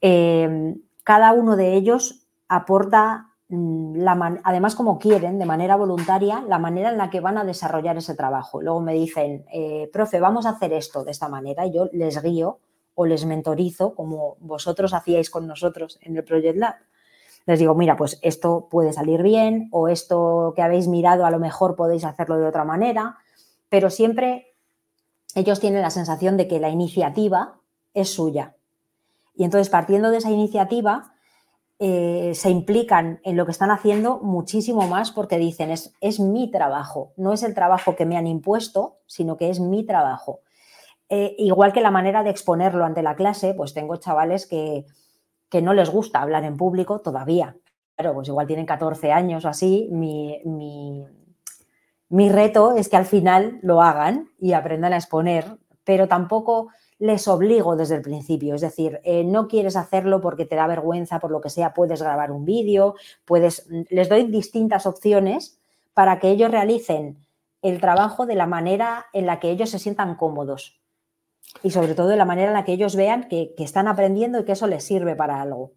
Eh, 0.01 0.77
cada 1.07 1.33
uno 1.33 1.57
de 1.57 1.75
ellos 1.75 2.27
aporta 2.49 3.37
Mm, 3.49 4.05
además 4.43 4.75
como 4.75 4.99
quieren, 4.99 5.39
de 5.39 5.47
manera 5.47 5.77
voluntaria, 5.77 6.43
la 6.49 6.59
manera 6.59 6.91
en 6.91 6.99
la 6.99 7.11
que 7.11 7.21
van 7.21 7.39
a 7.39 7.45
desarrollar 7.45 7.97
ese 7.97 8.15
trabajo. 8.15 8.61
Luego 8.61 8.81
me 8.81 8.93
dicen, 8.93 9.45
eh, 9.53 9.89
profe, 9.93 10.19
vamos 10.19 10.47
a 10.47 10.51
hacer 10.51 10.73
esto 10.73 11.05
de 11.05 11.13
esta 11.13 11.29
manera, 11.29 11.65
y 11.65 11.73
yo 11.73 11.89
les 11.93 12.21
guío 12.23 12.59
o 12.95 13.07
les 13.07 13.25
mentorizo 13.25 13.95
como 13.95 14.37
vosotros 14.41 14.95
hacíais 14.95 15.31
con 15.31 15.47
nosotros 15.47 15.99
en 16.03 16.17
el 16.17 16.25
Project 16.25 16.57
Lab. 16.57 16.75
Les 17.47 17.61
digo, 17.61 17.75
mira, 17.77 17.97
pues 17.97 18.19
esto 18.23 18.69
puede 18.69 18.93
salir 18.93 19.23
bien 19.23 19.69
o 19.71 19.87
esto 19.89 20.53
que 20.57 20.63
habéis 20.63 20.89
mirado 20.89 21.25
a 21.25 21.31
lo 21.31 21.39
mejor 21.39 21.77
podéis 21.77 22.05
hacerlo 22.05 22.39
de 22.39 22.47
otra 22.49 22.65
manera, 22.65 23.19
pero 23.69 23.91
siempre 23.91 24.57
ellos 25.37 25.61
tienen 25.61 25.83
la 25.83 25.91
sensación 25.91 26.37
de 26.37 26.49
que 26.49 26.59
la 26.59 26.71
iniciativa 26.71 27.61
es 27.95 28.13
suya. 28.13 28.57
Y 29.37 29.45
entonces, 29.45 29.71
partiendo 29.71 30.11
de 30.11 30.19
esa 30.19 30.31
iniciativa, 30.31 31.13
eh, 31.79 32.33
se 32.35 32.51
implican 32.51 33.21
en 33.23 33.37
lo 33.37 33.45
que 33.45 33.53
están 33.53 33.71
haciendo 33.71 34.19
muchísimo 34.21 34.89
más 34.89 35.13
porque 35.13 35.39
dicen, 35.39 35.71
es, 35.71 35.95
es 36.01 36.19
mi 36.19 36.51
trabajo, 36.51 37.13
no 37.19 37.35
es 37.35 37.43
el 37.43 37.55
trabajo 37.55 37.95
que 37.95 38.07
me 38.07 38.17
han 38.17 38.27
impuesto, 38.27 38.99
sino 39.07 39.37
que 39.37 39.51
es 39.51 39.61
mi 39.61 39.85
trabajo. 39.85 40.41
Eh, 41.09 41.37
igual 41.39 41.73
que 41.73 41.81
la 41.81 41.91
manera 41.91 42.25
de 42.25 42.31
exponerlo 42.31 42.85
ante 42.85 43.03
la 43.03 43.15
clase, 43.15 43.55
pues 43.55 43.75
tengo 43.75 43.97
chavales 43.97 44.47
que, 44.47 44.85
no 45.63 45.73
les 45.73 45.89
gusta 45.89 46.21
hablar 46.21 46.45
en 46.45 46.57
público 46.59 47.01
todavía. 47.01 47.57
Claro, 47.97 48.13
pues 48.15 48.29
igual 48.29 48.47
tienen 48.47 48.67
14 48.67 49.11
años 49.11 49.45
o 49.47 49.49
así. 49.49 49.89
Mi, 49.91 50.39
mi, 52.11 52.29
reto 52.29 52.77
es 52.77 52.91
que 52.91 52.97
al 52.97 53.07
final 53.07 53.59
lo 53.63 53.81
hagan 53.81 54.29
y 54.39 54.53
aprendan 54.53 54.93
a 54.93 54.97
exponer, 54.97 55.57
pero 55.83 56.09
tampoco 56.09 56.69
les 56.99 57.29
obligo 57.29 57.77
desde 57.77 57.97
el 57.97 58.03
principio. 58.03 58.55
Es 58.55 58.61
decir, 58.61 59.01
eh, 59.05 59.25
no 59.25 59.49
quieres 59.49 59.77
hacerlo 59.77 60.21
porque 60.21 60.47
te 60.47 60.57
da 60.57 60.67
vergüenza, 60.67 61.21
por 61.21 61.31
lo 61.31 61.41
que 61.41 61.51
sea, 61.51 61.75
puedes 61.75 62.01
grabar 62.01 62.31
un 62.31 62.45
vídeo, 62.45 62.95
puedes. 63.25 63.67
Les 63.91 64.09
doy 64.09 64.25
distintas 64.25 64.87
opciones 64.87 65.59
para 65.95 66.19
que 66.19 66.31
ellos 66.31 66.51
realicen 66.51 67.19
el 67.63 67.81
trabajo 67.81 68.27
de 68.27 68.35
la 68.35 68.47
manera 68.47 69.07
en 69.13 69.27
la 69.27 69.41
que 69.41 69.51
ellos 69.51 69.71
se 69.71 69.79
sientan 69.79 70.17
cómodos 70.17 70.81
y 71.63 71.71
sobre 71.71 71.95
todo 71.95 72.09
de 72.09 72.17
la 72.17 72.25
manera 72.25 72.49
en 72.49 72.55
la 72.55 72.65
que 72.65 72.73
ellos 72.73 72.97
vean 72.97 73.29
que, 73.29 73.55
están 73.59 73.89
aprendiendo 73.89 74.39
y 74.39 74.45
que 74.45 74.53
eso 74.53 74.67
les 74.67 74.85
sirve 74.85 75.17
para 75.17 75.41
algo. 75.41 75.73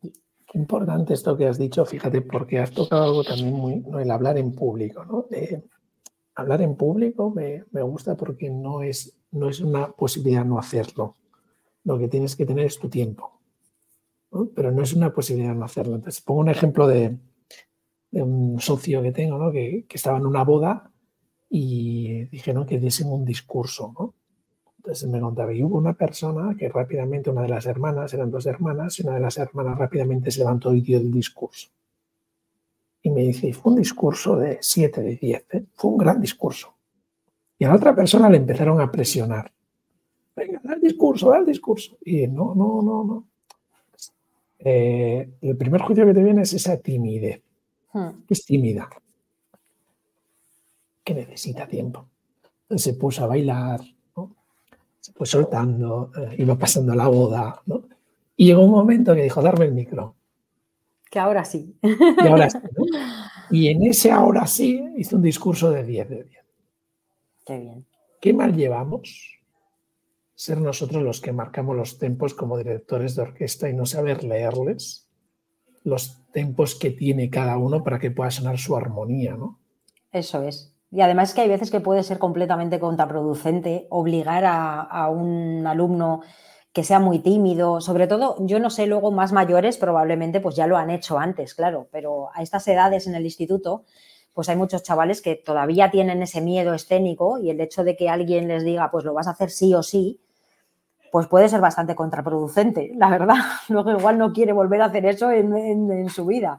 Qué 0.00 0.58
importante 0.58 1.14
esto 1.14 1.36
que 1.36 1.46
has 1.46 1.58
dicho, 1.58 1.84
fíjate, 1.84 2.20
porque 2.20 2.58
has 2.58 2.72
tocado 2.72 3.04
algo 3.04 3.24
también 3.24 3.52
muy, 3.52 3.84
el 4.00 4.10
hablar 4.10 4.38
en 4.38 4.54
público, 4.54 5.04
¿no? 5.04 5.26
Hablar 6.34 6.62
en 6.62 6.76
público 6.76 7.30
me, 7.30 7.64
gusta 7.82 8.16
porque 8.16 8.50
no 8.50 8.82
es, 8.82 9.16
no 9.30 9.48
es 9.48 9.60
una 9.60 9.92
posibilidad 9.92 10.44
no 10.44 10.58
hacerlo. 10.58 11.16
Lo 11.84 11.98
que 11.98 12.08
tienes 12.08 12.36
que 12.36 12.46
tener 12.46 12.66
es 12.66 12.78
tu 12.78 12.88
tiempo, 12.88 13.40
pero 14.54 14.70
no 14.70 14.82
es 14.82 14.94
una 14.94 15.12
posibilidad 15.12 15.54
no 15.54 15.64
hacerlo. 15.64 15.96
Entonces, 15.96 16.22
pongo 16.22 16.40
un 16.40 16.48
ejemplo 16.48 16.86
de, 16.86 17.18
un 18.12 18.60
socio 18.60 19.02
que 19.02 19.12
tengo, 19.12 19.38
¿no? 19.38 19.50
que, 19.50 19.86
que, 19.88 19.96
estaba 19.96 20.18
en 20.18 20.26
una 20.26 20.44
boda 20.44 20.92
y 21.48 22.24
dijeron 22.26 22.66
que 22.66 22.78
diesen 22.78 23.10
un 23.10 23.24
discurso, 23.24 23.92
¿no? 23.98 24.14
Entonces 24.84 25.08
me 25.08 25.20
contaba, 25.20 25.54
y 25.54 25.62
hubo 25.62 25.78
una 25.78 25.94
persona 25.94 26.56
que 26.56 26.68
rápidamente, 26.68 27.30
una 27.30 27.42
de 27.42 27.48
las 27.48 27.66
hermanas, 27.66 28.12
eran 28.14 28.32
dos 28.32 28.46
hermanas, 28.46 28.98
y 28.98 29.02
una 29.02 29.14
de 29.14 29.20
las 29.20 29.38
hermanas 29.38 29.78
rápidamente 29.78 30.32
se 30.32 30.40
levantó 30.40 30.74
y 30.74 30.80
dio 30.80 30.98
el 30.98 31.12
discurso. 31.12 31.68
Y 33.02 33.10
me 33.10 33.22
dice, 33.22 33.52
fue 33.52 33.72
un 33.72 33.78
discurso 33.78 34.36
de 34.36 34.58
7 34.60 35.00
de 35.02 35.16
10, 35.16 35.46
¿eh? 35.50 35.64
fue 35.74 35.90
un 35.90 35.98
gran 35.98 36.20
discurso. 36.20 36.74
Y 37.58 37.64
a 37.64 37.68
la 37.68 37.76
otra 37.76 37.94
persona 37.94 38.28
le 38.30 38.38
empezaron 38.38 38.80
a 38.80 38.90
presionar. 38.90 39.52
Venga, 40.34 40.60
da 40.62 40.74
el 40.74 40.80
discurso, 40.80 41.30
da 41.30 41.38
el 41.38 41.46
discurso. 41.46 41.96
Y 42.04 42.26
no, 42.26 42.54
no, 42.54 42.82
no, 42.82 43.04
no. 43.04 43.28
Eh, 44.58 45.28
el 45.40 45.56
primer 45.56 45.82
juicio 45.82 46.06
que 46.06 46.14
te 46.14 46.22
viene 46.22 46.42
es 46.42 46.52
esa 46.52 46.76
timidez. 46.76 47.42
Hmm. 47.92 48.22
Es 48.28 48.44
tímida. 48.44 48.88
Que 51.04 51.14
necesita 51.14 51.66
tiempo. 51.66 52.08
Entonces 52.62 52.84
se 52.84 52.98
puso 52.98 53.24
a 53.24 53.26
bailar, 53.26 53.80
se 55.02 55.12
fue 55.12 55.26
soltando, 55.26 56.12
eh, 56.16 56.36
iba 56.38 56.56
pasando 56.56 56.94
la 56.94 57.08
boda, 57.08 57.60
¿no? 57.66 57.82
Y 58.36 58.46
llegó 58.46 58.64
un 58.64 58.70
momento 58.70 59.14
que 59.14 59.24
dijo, 59.24 59.42
darme 59.42 59.64
el 59.64 59.72
micro. 59.72 60.14
Que 61.12 61.18
ahora 61.18 61.44
sí. 61.44 61.76
Y 61.82 62.26
ahora 62.26 62.48
sí, 62.48 62.58
Y 63.50 63.68
en 63.68 63.82
ese 63.82 64.10
ahora 64.10 64.46
sí 64.46 64.82
hizo 64.96 65.16
un 65.16 65.22
discurso 65.22 65.70
de 65.70 65.84
10 65.84 66.08
de 66.08 66.24
10. 66.24 66.44
Qué 67.44 67.58
bien. 67.58 67.86
¿Qué 68.18 68.32
mal 68.32 68.56
llevamos? 68.56 69.38
Ser 70.34 70.58
nosotros 70.62 71.02
los 71.02 71.20
que 71.20 71.32
marcamos 71.32 71.76
los 71.76 71.98
tempos 71.98 72.32
como 72.32 72.56
directores 72.56 73.14
de 73.14 73.22
orquesta 73.22 73.68
y 73.68 73.74
no 73.74 73.84
saber 73.84 74.24
leerles 74.24 75.06
los 75.84 76.24
tempos 76.32 76.74
que 76.76 76.92
tiene 76.92 77.28
cada 77.28 77.58
uno 77.58 77.84
para 77.84 77.98
que 77.98 78.10
pueda 78.10 78.30
sonar 78.30 78.56
su 78.56 78.74
armonía, 78.74 79.36
¿no? 79.36 79.60
Eso 80.12 80.42
es. 80.42 80.74
Y 80.90 81.02
además 81.02 81.34
que 81.34 81.42
hay 81.42 81.48
veces 81.48 81.70
que 81.70 81.80
puede 81.80 82.04
ser 82.04 82.18
completamente 82.18 82.80
contraproducente 82.80 83.86
obligar 83.90 84.44
a, 84.46 85.10
un 85.10 85.66
alumno 85.66 86.22
que 86.72 86.84
sea 86.84 86.98
muy 86.98 87.18
tímido, 87.18 87.80
sobre 87.80 88.06
todo, 88.06 88.36
yo 88.40 88.58
no 88.58 88.70
sé, 88.70 88.86
luego 88.86 89.10
más 89.10 89.32
mayores 89.32 89.76
probablemente 89.76 90.40
pues 90.40 90.56
ya 90.56 90.66
lo 90.66 90.76
han 90.76 90.90
hecho 90.90 91.18
antes, 91.18 91.54
claro, 91.54 91.88
pero 91.92 92.30
a 92.34 92.42
estas 92.42 92.66
edades 92.68 93.06
en 93.06 93.14
el 93.14 93.24
instituto 93.24 93.84
pues 94.32 94.48
hay 94.48 94.56
muchos 94.56 94.82
chavales 94.82 95.20
que 95.20 95.36
todavía 95.36 95.90
tienen 95.90 96.22
ese 96.22 96.40
miedo 96.40 96.72
escénico 96.72 97.38
y 97.38 97.50
el 97.50 97.60
hecho 97.60 97.84
de 97.84 97.96
que 97.96 98.08
alguien 98.08 98.48
les 98.48 98.64
diga 98.64 98.90
pues 98.90 99.04
lo 99.04 99.12
vas 99.12 99.26
a 99.26 99.32
hacer 99.32 99.50
sí 99.50 99.74
o 99.74 99.82
sí, 99.82 100.20
pues 101.10 101.26
puede 101.26 101.50
ser 101.50 101.60
bastante 101.60 101.94
contraproducente, 101.94 102.92
la 102.96 103.10
verdad. 103.10 103.36
Luego 103.68 103.90
igual 103.90 104.16
no 104.16 104.32
quiere 104.32 104.52
volver 104.52 104.80
a 104.80 104.86
hacer 104.86 105.04
eso 105.04 105.30
en 105.30 106.08
su 106.08 106.24
vida. 106.24 106.58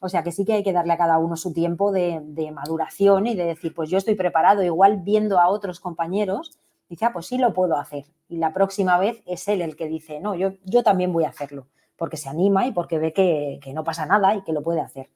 O 0.00 0.08
sea 0.08 0.22
que 0.22 0.32
sí 0.32 0.44
que 0.44 0.52
hay 0.52 0.62
que 0.62 0.72
darle 0.72 0.92
a 0.92 0.98
cada 0.98 1.18
uno 1.18 1.36
su 1.36 1.52
tiempo 1.52 1.90
de, 1.90 2.20
maduración 2.52 3.26
y 3.26 3.34
de 3.34 3.44
decir, 3.44 3.74
pues 3.74 3.88
yo 3.90 3.98
estoy 3.98 4.14
preparado, 4.14 4.62
igual 4.62 4.98
viendo 4.98 5.40
a 5.40 5.48
otros 5.48 5.80
compañeros, 5.80 6.58
dice, 6.88 7.06
ah, 7.06 7.12
pues 7.12 7.26
sí 7.26 7.38
lo 7.38 7.54
puedo 7.54 7.76
hacer. 7.76 8.04
Y 8.28 8.38
la 8.38 8.52
próxima 8.52 8.98
vez 8.98 9.22
es 9.26 9.46
él 9.48 9.62
el 9.62 9.76
que 9.76 9.86
dice, 9.88 10.20
no, 10.20 10.34
yo, 10.34 10.54
yo 10.64 10.82
también 10.82 11.12
voy 11.12 11.24
a 11.24 11.28
hacerlo, 11.28 11.68
porque 11.96 12.16
se 12.16 12.28
anima 12.28 12.66
y 12.66 12.72
porque 12.72 12.98
ve 12.98 13.12
que, 13.12 13.60
no 13.72 13.84
pasa 13.84 14.06
nada 14.06 14.34
y 14.34 14.42
que 14.42 14.52
lo 14.52 14.62
puede 14.62 14.80
hacer. 14.80 15.08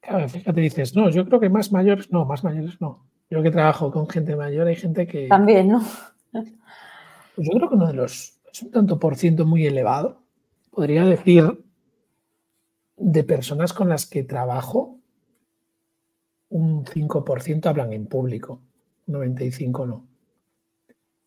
Claro, 0.00 0.28
fíjate, 0.28 0.60
dices, 0.60 0.96
no, 0.96 1.10
yo 1.10 1.24
creo 1.26 1.40
que 1.40 1.48
más 1.48 1.72
mayores, 1.72 2.10
no, 2.10 2.24
más 2.24 2.42
mayores 2.42 2.80
no. 2.80 3.06
Yo 3.28 3.42
que 3.42 3.50
trabajo 3.50 3.92
con 3.92 4.08
gente 4.08 4.34
mayor, 4.34 4.66
hay 4.66 4.76
gente 4.76 5.06
que... 5.06 5.28
También, 5.28 5.68
¿no? 5.68 5.82
Pues 6.32 7.48
yo 7.48 7.56
creo 7.56 7.68
que 7.68 7.74
uno 7.76 7.86
de 7.86 7.94
los, 7.94 8.40
es 8.52 8.62
un 8.62 8.70
tanto 8.70 8.98
por 8.98 9.16
ciento 9.16 9.46
muy 9.46 9.66
elevado. 9.66 10.22
Podría 10.70 11.04
decir 11.04 11.64
de 12.96 13.24
personas 13.24 13.72
con 13.72 13.88
las 13.88 14.06
que 14.06 14.24
trabajo, 14.24 14.98
un 16.48 16.84
5% 16.84 17.66
hablan 17.66 17.92
en 17.92 18.06
público, 18.06 18.60
un 19.06 19.14
95% 19.14 19.86
no. 19.86 20.09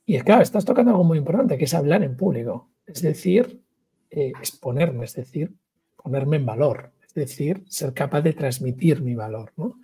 Y 0.06 0.16
es 0.16 0.24
claro, 0.24 0.42
estás 0.42 0.66
tocando 0.66 0.92
algo 0.92 1.04
muy 1.04 1.18
importante, 1.18 1.58
que 1.58 1.66
es 1.66 1.74
hablar 1.74 2.04
en 2.04 2.18
público. 2.18 2.70
Es 2.86 3.02
decir, 3.02 3.62
eh, 4.10 4.34
exponerme, 4.40 5.06
es 5.06 5.16
decir, 5.16 5.54
ponerme 5.96 6.38
en 6.38 6.46
valor, 6.46 6.92
es 7.06 7.14
decir, 7.14 7.64
ser 7.68 7.94
capaz 7.94 8.22
de 8.22 8.34
transmitir 8.34 9.02
mi 9.02 9.16
valor. 9.16 9.54
¿no? 9.56 9.80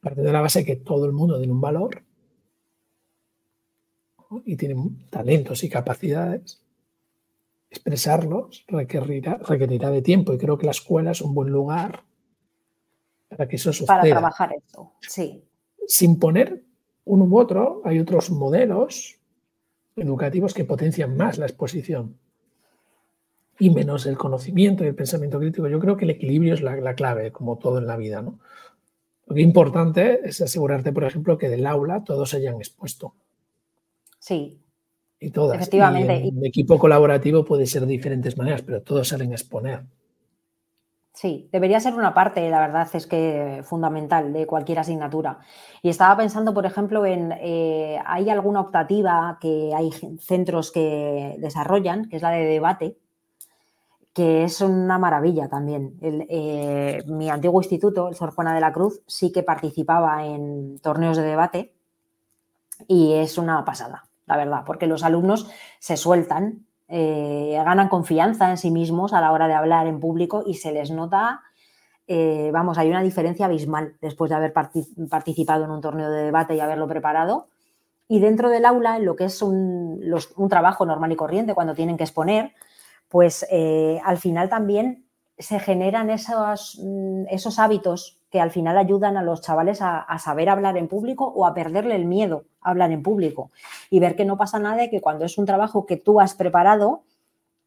Partiendo 0.00 0.28
de 0.28 0.32
la 0.32 0.42
base 0.42 0.60
de 0.60 0.64
que 0.66 0.76
todo 0.76 1.06
el 1.06 1.12
mundo 1.12 1.38
tiene 1.38 1.52
un 1.52 1.60
valor 1.60 2.02
y 4.44 4.56
tiene 4.56 4.76
talentos 5.10 5.64
y 5.64 5.68
capacidades, 5.68 6.62
expresarlos 7.70 8.64
requerirá, 8.68 9.38
requerirá 9.38 9.90
de 9.90 10.02
tiempo 10.02 10.32
y 10.32 10.38
creo 10.38 10.58
que 10.58 10.66
la 10.66 10.72
escuela 10.72 11.12
es 11.12 11.20
un 11.20 11.34
buen 11.34 11.50
lugar 11.50 12.04
para 13.28 13.48
que 13.48 13.56
eso 13.56 13.72
suceda. 13.72 13.98
Para 13.98 14.10
trabajar 14.10 14.52
esto, 14.54 14.92
sí. 15.00 15.42
Sin 15.86 16.18
poner 16.18 16.62
uno 17.04 17.24
u 17.24 17.38
otro, 17.38 17.82
hay 17.84 17.98
otros 17.98 18.30
modelos 18.30 19.18
educativos 19.96 20.54
que 20.54 20.64
potencian 20.64 21.16
más 21.16 21.38
la 21.38 21.46
exposición 21.46 22.16
y 23.58 23.70
menos 23.70 24.06
el 24.06 24.16
conocimiento 24.16 24.84
y 24.84 24.88
el 24.88 24.94
pensamiento 24.94 25.38
crítico. 25.38 25.68
Yo 25.68 25.78
creo 25.78 25.96
que 25.96 26.04
el 26.04 26.10
equilibrio 26.10 26.54
es 26.54 26.62
la, 26.62 26.94
clave, 26.94 27.30
como 27.30 27.58
todo 27.58 27.78
en 27.78 27.86
la 27.86 27.96
vida. 27.96 28.20
¿no? 28.20 28.40
Lo 29.26 29.34
que 29.34 29.40
es 29.40 29.46
importante 29.46 30.20
es 30.24 30.40
asegurarte, 30.40 30.92
por 30.92 31.04
ejemplo, 31.04 31.38
que 31.38 31.48
del 31.48 31.66
aula 31.66 32.02
todos 32.04 32.30
se 32.30 32.38
hayan 32.38 32.56
expuesto. 32.56 33.14
Sí, 34.18 34.58
y 35.20 35.30
todas. 35.30 35.58
Efectivamente. 35.58 36.30
un 36.34 36.44
equipo 36.44 36.78
colaborativo 36.78 37.44
puede 37.44 37.66
ser 37.66 37.82
de 37.82 37.88
diferentes 37.88 38.36
maneras, 38.36 38.62
pero 38.62 38.82
todos 38.82 39.08
salen 39.08 39.32
a 39.32 39.34
exponer. 39.34 39.84
Sí, 41.14 41.48
debería 41.52 41.78
ser 41.78 41.94
una 41.94 42.12
parte, 42.12 42.50
la 42.50 42.58
verdad 42.58 42.88
es 42.92 43.06
que 43.06 43.62
fundamental 43.64 44.32
de 44.32 44.46
cualquier 44.46 44.80
asignatura. 44.80 45.38
Y 45.80 45.88
estaba 45.88 46.16
pensando, 46.16 46.52
por 46.52 46.66
ejemplo, 46.66 47.06
en, 47.06 47.32
eh, 47.40 48.00
hay 48.04 48.28
alguna 48.30 48.60
optativa 48.60 49.38
que 49.40 49.72
hay 49.74 49.92
centros 50.18 50.72
que 50.72 51.36
desarrollan, 51.38 52.08
que 52.08 52.16
es 52.16 52.22
la 52.22 52.30
de 52.30 52.44
debate, 52.44 52.98
que 54.12 54.44
es 54.44 54.60
una 54.60 54.98
maravilla 54.98 55.48
también. 55.48 55.96
Eh, 56.02 57.02
mi 57.06 57.30
antiguo 57.30 57.60
instituto, 57.60 58.08
el 58.08 58.16
Sor 58.16 58.32
Juana 58.34 58.54
de 58.54 58.60
la 58.60 58.72
Cruz, 58.72 59.00
sí 59.06 59.32
que 59.32 59.44
participaba 59.44 60.26
en 60.26 60.78
torneos 60.80 61.16
de 61.16 61.22
debate 61.22 61.74
y 62.88 63.14
es 63.14 63.38
una 63.38 63.64
pasada 63.64 64.04
la 64.26 64.36
verdad, 64.36 64.62
porque 64.66 64.86
los 64.86 65.02
alumnos 65.02 65.50
se 65.78 65.96
sueltan, 65.96 66.66
eh, 66.88 67.60
ganan 67.64 67.88
confianza 67.88 68.50
en 68.50 68.58
sí 68.58 68.70
mismos 68.70 69.12
a 69.12 69.20
la 69.20 69.32
hora 69.32 69.48
de 69.48 69.54
hablar 69.54 69.86
en 69.86 70.00
público 70.00 70.42
y 70.46 70.54
se 70.54 70.72
les 70.72 70.90
nota, 70.90 71.42
eh, 72.06 72.50
vamos, 72.52 72.76
hay 72.78 72.88
una 72.88 73.02
diferencia 73.02 73.46
abismal 73.46 73.96
después 74.00 74.28
de 74.28 74.36
haber 74.36 74.52
participado 74.52 75.64
en 75.64 75.70
un 75.70 75.80
torneo 75.80 76.10
de 76.10 76.24
debate 76.24 76.54
y 76.54 76.60
haberlo 76.60 76.86
preparado. 76.86 77.48
Y 78.06 78.20
dentro 78.20 78.50
del 78.50 78.66
aula, 78.66 78.98
en 78.98 79.06
lo 79.06 79.16
que 79.16 79.24
es 79.24 79.40
un, 79.40 80.00
trabajo 80.50 80.84
normal 80.84 81.12
y 81.12 81.16
corriente, 81.16 81.54
cuando 81.54 81.74
tienen 81.74 81.96
que 81.96 82.04
exponer, 82.04 82.52
pues 83.08 83.46
eh, 83.50 83.98
al 84.04 84.18
final 84.18 84.48
también 84.50 85.06
se 85.38 85.58
generan 85.58 86.10
esos, 86.10 86.78
mm, 86.82 87.24
esos 87.30 87.58
hábitos 87.58 88.18
que 88.34 88.40
al 88.40 88.50
final 88.50 88.76
ayudan 88.76 89.16
a 89.16 89.22
los 89.22 89.42
chavales 89.42 89.78
a, 89.80 90.18
saber 90.18 90.48
hablar 90.48 90.76
en 90.76 90.88
público 90.88 91.24
o 91.24 91.46
a 91.46 91.54
perderle 91.54 91.94
el 91.94 92.04
miedo 92.04 92.46
a 92.62 92.70
hablar 92.70 92.90
en 92.90 93.00
público 93.00 93.52
y 93.90 94.00
ver 94.00 94.16
que 94.16 94.24
no 94.24 94.36
pasa 94.36 94.58
nada 94.58 94.82
y 94.82 94.90
que 94.90 95.00
cuando 95.00 95.24
es 95.24 95.38
un 95.38 95.46
trabajo 95.46 95.86
que 95.86 95.96
tú 95.96 96.20
has 96.20 96.34
preparado, 96.34 97.04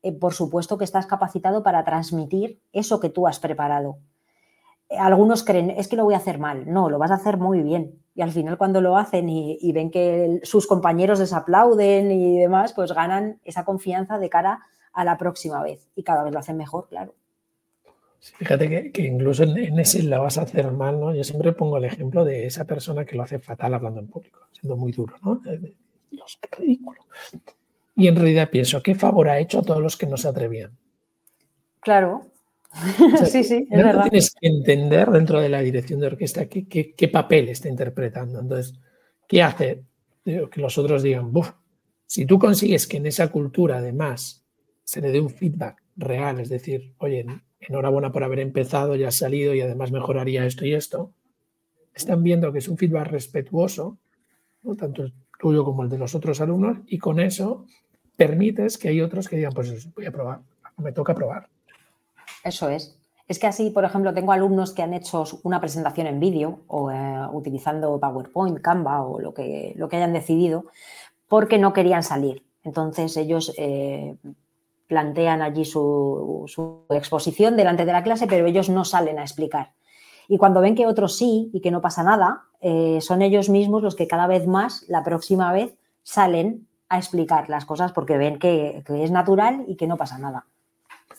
eh, 0.04 0.12
por 0.12 0.34
supuesto 0.34 0.78
que 0.78 0.84
estás 0.84 1.06
capacitado 1.06 1.64
para 1.64 1.86
transmitir 1.86 2.60
eso 2.74 3.00
que 3.00 3.08
tú 3.08 3.28
has 3.28 3.40
preparado. 3.40 4.00
Algunos 4.90 5.46
creen, 5.46 5.70
es 5.70 5.88
que 5.88 5.96
lo 5.96 6.04
voy 6.04 6.16
a 6.16 6.18
hacer 6.18 6.38
mal. 6.38 6.70
No, 6.70 6.90
lo 6.90 7.00
vas 7.00 7.12
a 7.12 7.16
hacer 7.16 7.38
muy 7.38 7.62
bien. 7.62 8.02
Y 8.14 8.22
al 8.22 8.34
final 8.34 8.58
cuando 8.58 8.82
lo 8.82 8.98
hacen 8.98 9.30
y 9.30 9.72
ven 9.72 9.90
que 9.90 10.42
sus 10.44 10.68
compañeros 10.68 11.20
les 11.20 11.32
aplauden 11.32 12.12
y 12.12 12.40
demás, 12.40 12.74
pues 12.74 12.92
ganan 12.92 13.40
esa 13.46 13.64
confianza 13.64 14.20
de 14.20 14.30
cara 14.30 14.66
a 14.92 15.06
la 15.06 15.18
próxima 15.18 15.64
vez. 15.64 15.88
Y 15.96 16.04
cada 16.04 16.26
vez 16.26 16.34
lo 16.34 16.40
hacen 16.40 16.58
mejor, 16.58 16.90
claro. 16.90 17.14
Fíjate 18.20 18.92
que, 18.92 19.02
incluso 19.04 19.44
en, 19.44 19.80
ese 19.80 20.04
la 20.04 20.20
vas 20.20 20.38
a 20.38 20.42
hacer 20.42 20.72
mal, 20.72 21.00
¿no? 21.00 21.16
Yo 21.16 21.24
siempre 21.24 21.54
pongo 21.54 21.78
el 21.78 21.86
ejemplo 21.86 22.26
de 22.26 22.46
esa 22.46 22.66
persona 22.66 23.06
que 23.06 23.16
lo 23.16 23.24
hace 23.24 23.40
fatal 23.40 23.74
hablando 23.74 24.00
en 24.00 24.08
público, 24.08 24.48
siendo 24.52 24.76
muy 24.76 24.92
duro, 24.92 25.16
¿no? 25.24 25.42
Dios, 26.12 26.40
qué 26.42 26.56
ridículo. 26.58 27.02
Y 27.96 28.08
en 28.08 28.16
realidad 28.16 28.50
pienso, 28.50 28.82
¿qué 28.84 28.96
favor 28.96 29.30
ha 29.30 29.40
hecho 29.40 29.60
a 29.60 29.64
todos 29.64 29.82
los 29.82 29.98
que 29.98 30.08
no 30.08 30.18
se 30.18 30.28
atrevían? 30.28 30.72
Claro. 31.80 32.32
sí, 33.26 33.44
sí, 33.44 33.68
es 33.70 33.84
verdad. 33.84 34.04
Tienes 34.04 34.36
que 34.40 34.48
entender 34.48 35.10
dentro 35.10 35.40
de 35.40 35.50
la 35.50 35.62
dirección 35.62 36.00
de 36.00 36.08
orquesta 36.08 36.48
qué, 36.48 36.68
qué, 36.68 37.08
papel 37.08 37.50
está 37.50 37.70
interpretando. 37.70 38.40
Entonces, 38.40 38.78
¿qué 39.28 39.42
hace? 39.42 39.84
Que 40.24 40.50
los 40.56 40.78
otros 40.78 41.02
digan, 41.02 41.32
Buf, 41.32 41.52
si 42.06 42.26
tú 42.26 42.38
consigues 42.38 42.88
que 42.88 42.98
en 42.98 43.06
esa 43.06 43.30
cultura 43.30 43.78
además 43.78 44.46
se 44.84 45.02
le 45.02 45.12
dé 45.12 45.20
un 45.20 45.30
feedback 45.30 45.82
real, 45.96 46.40
es 46.40 46.50
decir, 46.50 46.94
oye, 47.00 47.26
enhorabuena 47.60 48.12
por 48.12 48.24
haber 48.24 48.40
empezado, 48.40 48.96
ya 48.96 49.10
has 49.10 49.18
salido 49.18 49.54
y 49.54 49.62
además 49.62 49.92
mejoraría 49.92 50.46
esto 50.46 50.66
y 50.66 50.74
esto, 50.74 51.12
están 51.94 52.24
viendo 52.24 52.52
que 52.52 52.60
es 52.60 52.68
un 52.68 52.78
feedback 52.78 53.08
respetuoso, 53.08 53.98
tanto 54.78 55.04
el 55.04 55.14
tuyo 55.40 55.64
como 55.64 55.84
el 55.84 55.90
de 55.90 55.98
los 55.98 56.16
otros 56.16 56.42
alumnos, 56.42 56.78
y 56.88 56.98
con 56.98 57.20
eso 57.20 57.66
permites 58.16 58.78
que 58.78 58.90
hay 58.90 59.02
otros 59.02 59.28
que 59.28 59.38
digan, 59.38 59.54
pues 59.54 59.94
voy 59.94 60.06
a 60.06 60.12
probar, 60.12 60.40
me 60.78 60.92
toca 60.92 61.16
probar. 61.16 61.48
Eso 62.44 62.70
es. 62.70 62.98
Es 63.28 63.40
que 63.40 63.48
así, 63.48 63.72
por 63.72 63.84
ejemplo, 63.84 64.14
tengo 64.14 64.32
alumnos 64.32 64.72
que 64.72 64.82
han 64.82 64.94
hecho 64.94 65.26
una 65.44 65.60
presentación 65.60 66.08
en 66.08 66.20
vídeo 66.20 66.62
o 66.68 66.92
eh, 66.92 67.28
utilizando 67.34 68.00
PowerPoint, 68.00 68.62
Canva 68.62 69.02
o 69.02 69.20
lo 69.20 69.34
que, 69.34 69.74
lo 69.76 69.90
que 69.90 69.98
hayan 69.98 70.14
decidido, 70.14 70.66
porque 71.28 71.58
no 71.58 71.74
querían 71.74 72.04
salir. 72.04 72.44
Entonces 72.64 73.18
ellos 73.18 73.54
eh, 73.58 74.16
plantean 74.88 75.42
allí 75.42 75.66
su, 75.66 76.86
exposición 76.90 77.56
delante 77.56 77.86
de 77.86 77.94
la 77.94 78.04
clase, 78.04 78.28
pero 78.28 78.48
ellos 78.48 78.70
no 78.70 78.86
salen 78.86 79.20
a 79.20 79.24
explicar. 79.24 79.74
Y 80.28 80.38
cuando 80.38 80.62
ven 80.62 80.76
que 80.76 80.88
otros 80.88 81.18
sí 81.18 81.50
y 81.54 81.62
que 81.62 81.72
no 81.72 81.82
pasa 81.82 82.04
nada, 82.04 82.44
eh, 82.62 83.00
son 83.02 83.22
ellos 83.22 83.50
mismos 83.50 83.84
los 83.84 83.96
que 83.96 84.08
cada 84.08 84.28
vez 84.28 84.48
más, 84.48 84.86
la 84.88 85.04
próxima 85.04 85.52
vez, 85.52 85.78
salen 86.04 86.68
a 86.90 86.98
explicar 86.98 87.50
las 87.50 87.66
cosas 87.66 87.92
porque 87.92 88.18
ven 88.18 88.40
que, 88.40 88.84
es 88.88 89.12
natural 89.12 89.66
y 89.68 89.76
que 89.76 89.88
no 89.88 89.98
pasa 89.98 90.18
nada. 90.18 90.46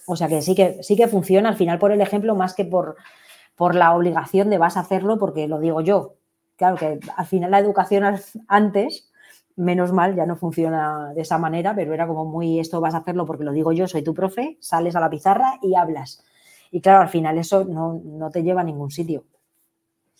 O 0.06 0.16
sea 0.16 0.28
que 0.28 0.40
sí 0.40 0.54
que 0.54 0.82
sí 0.82 0.96
que 0.96 1.08
funciona 1.08 1.50
al 1.50 1.56
final 1.56 1.78
por 1.78 1.92
el 1.92 2.00
ejemplo 2.00 2.34
más 2.34 2.54
que 2.54 2.64
por, 2.64 2.96
por 3.54 3.74
la 3.74 3.94
obligación 3.94 4.48
de 4.48 4.56
vas 4.56 4.78
a 4.78 4.80
hacerlo 4.80 5.18
porque 5.18 5.46
lo 5.46 5.60
digo 5.60 5.82
yo. 5.82 6.14
Claro 6.56 6.76
que 6.76 6.98
al 7.16 7.26
final 7.26 7.50
la 7.50 7.58
educación 7.58 8.04
antes 8.48 9.07
menos 9.58 9.92
mal, 9.92 10.14
ya 10.14 10.24
no 10.24 10.36
funciona 10.36 11.12
de 11.14 11.22
esa 11.22 11.36
manera, 11.36 11.74
pero 11.74 11.92
era 11.92 12.06
como 12.06 12.24
muy, 12.24 12.60
esto 12.60 12.80
vas 12.80 12.94
a 12.94 12.98
hacerlo 12.98 13.26
porque 13.26 13.44
lo 13.44 13.52
digo 13.52 13.72
yo, 13.72 13.88
soy 13.88 14.02
tu 14.02 14.14
profe, 14.14 14.56
sales 14.60 14.94
a 14.94 15.00
la 15.00 15.10
pizarra 15.10 15.58
y 15.60 15.74
hablas. 15.74 16.24
Y 16.70 16.80
claro, 16.80 17.00
al 17.00 17.08
final 17.08 17.36
eso 17.38 17.64
no, 17.64 18.30
te 18.30 18.42
lleva 18.42 18.60
a 18.60 18.64
ningún 18.64 18.90
sitio. 18.90 19.24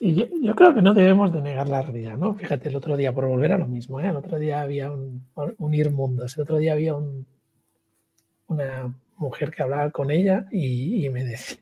Y 0.01 0.15
yo, 0.15 0.55
creo 0.55 0.75
que 0.75 0.83
no 0.83 0.95
debemos 0.95 1.33
de 1.33 1.41
negar 1.41 1.69
la 1.69 1.83
realidad, 1.83 2.17
¿no? 2.17 2.35
Fíjate, 2.35 2.69
el 2.69 2.77
otro 2.77 2.97
día, 2.97 3.13
por 3.13 3.27
volver 3.27 3.53
a 3.53 3.59
lo 3.59 3.67
mismo, 3.67 4.01
¿eh? 4.01 4.09
el 4.09 4.17
otro 4.17 4.39
día 4.39 4.61
había 4.61 4.91
un, 4.91 5.27
unir 5.59 5.91
mundos, 5.91 6.37
el 6.37 6.43
otro 6.43 6.59
día 6.59 6.73
había 6.73 6.95
una 8.47 8.95
mujer 9.17 9.51
que 9.51 9.63
hablaba 9.63 9.91
con 9.91 10.11
ella 10.11 10.47
y, 10.51 11.05
y 11.05 11.11
me 11.11 11.25
decía, 11.25 11.59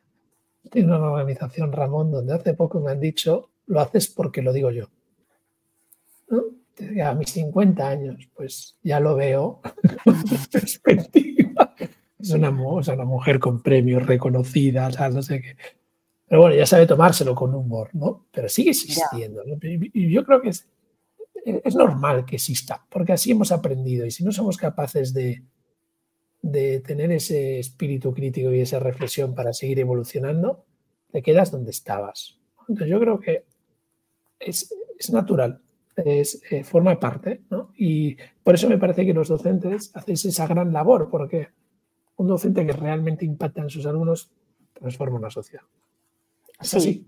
tiene 0.70 0.88
una 0.88 1.10
organización, 1.10 1.72
Ramón, 1.72 2.10
donde 2.10 2.34
hace 2.34 2.54
poco 2.54 2.80
me 2.80 2.90
han 2.90 3.00
dicho, 3.00 3.50
lo 3.66 3.80
haces 3.80 4.08
porque 4.08 4.42
lo 4.42 4.52
digo 4.52 4.70
yo. 4.70 4.88
¿No? 6.28 6.55
A 7.04 7.14
mis 7.14 7.30
50 7.30 7.88
años, 7.88 8.28
pues 8.34 8.76
ya 8.82 9.00
lo 9.00 9.16
veo 9.16 9.60
perspectiva. 10.52 11.74
Es 12.18 12.30
una, 12.30 12.50
una 12.50 13.04
mujer 13.04 13.38
con 13.38 13.62
premios 13.62 14.06
reconocida, 14.06 14.88
no 15.10 15.22
sé 15.22 15.40
qué. 15.40 15.56
Pero 16.28 16.40
bueno, 16.42 16.56
ya 16.56 16.66
sabe 16.66 16.86
tomárselo 16.86 17.34
con 17.34 17.54
humor, 17.54 17.90
¿no? 17.92 18.26
Pero 18.32 18.48
sigue 18.48 18.70
existiendo. 18.70 19.42
Y 19.92 20.10
yo 20.10 20.24
creo 20.24 20.40
que 20.40 20.48
es, 20.48 20.68
es 21.44 21.74
normal 21.76 22.24
que 22.24 22.36
exista, 22.36 22.84
porque 22.90 23.12
así 23.12 23.30
hemos 23.30 23.52
aprendido. 23.52 24.04
Y 24.04 24.10
si 24.10 24.24
no 24.24 24.32
somos 24.32 24.56
capaces 24.56 25.14
de, 25.14 25.44
de 26.42 26.80
tener 26.80 27.12
ese 27.12 27.60
espíritu 27.60 28.12
crítico 28.12 28.52
y 28.52 28.60
esa 28.60 28.80
reflexión 28.80 29.34
para 29.34 29.52
seguir 29.52 29.78
evolucionando, 29.78 30.64
te 31.12 31.22
quedas 31.22 31.52
donde 31.52 31.70
estabas. 31.70 32.38
Entonces 32.68 32.88
yo 32.88 32.98
creo 32.98 33.20
que 33.20 33.44
es, 34.40 34.74
es 34.98 35.10
natural 35.10 35.62
es, 35.96 36.42
eh, 36.50 36.64
forma 36.64 36.98
parte, 36.98 37.42
¿no? 37.50 37.72
Y 37.76 38.16
por 38.42 38.54
eso 38.54 38.68
me 38.68 38.78
parece 38.78 39.06
que 39.06 39.14
los 39.14 39.28
docentes 39.28 39.90
hacéis 39.94 40.24
esa 40.26 40.46
gran 40.46 40.72
labor, 40.72 41.08
porque 41.10 41.48
un 42.16 42.28
docente 42.28 42.66
que 42.66 42.72
realmente 42.72 43.24
impacta 43.24 43.62
en 43.62 43.70
sus 43.70 43.86
alumnos 43.86 44.30
transforma 44.72 45.18
una 45.18 45.30
sociedad. 45.30 45.64
sí. 46.60 47.06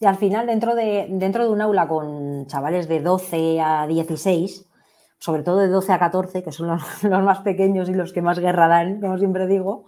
Y 0.00 0.06
al 0.06 0.16
final, 0.16 0.46
dentro 0.46 0.74
de, 0.74 1.06
dentro 1.08 1.44
de 1.44 1.50
un 1.50 1.60
aula 1.60 1.88
con 1.88 2.46
chavales 2.46 2.88
de 2.88 3.00
12 3.00 3.60
a 3.60 3.86
16, 3.86 4.66
sobre 5.18 5.42
todo 5.42 5.60
de 5.60 5.68
12 5.68 5.92
a 5.92 5.98
14, 5.98 6.42
que 6.42 6.52
son 6.52 6.68
los, 7.02 7.22
más 7.24 7.40
pequeños 7.40 7.88
y 7.88 7.94
los 7.94 8.12
que 8.12 8.20
más 8.20 8.38
guerra 8.38 8.68
dan, 8.68 9.00
como 9.00 9.16
siempre 9.18 9.46
digo, 9.46 9.86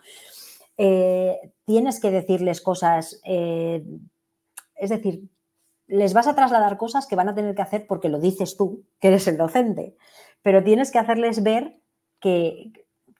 eh, 0.78 1.52
tienes 1.64 2.00
que 2.00 2.10
decirles 2.10 2.60
cosas, 2.60 3.20
eh, 3.24 3.84
es 4.76 4.90
decir, 4.90 5.24
les 5.88 6.14
vas 6.14 6.26
a 6.26 6.34
trasladar 6.34 6.76
cosas 6.76 7.06
que 7.06 7.16
van 7.16 7.28
a 7.28 7.34
tener 7.34 7.54
que 7.54 7.62
hacer 7.62 7.86
porque 7.86 8.08
lo 8.08 8.18
dices 8.18 8.56
tú, 8.56 8.84
que 9.00 9.08
eres 9.08 9.26
el 9.28 9.36
docente, 9.36 9.96
pero 10.42 10.62
tienes 10.62 10.90
que 10.90 10.98
hacerles 10.98 11.42
ver 11.42 11.80
que, 12.20 12.72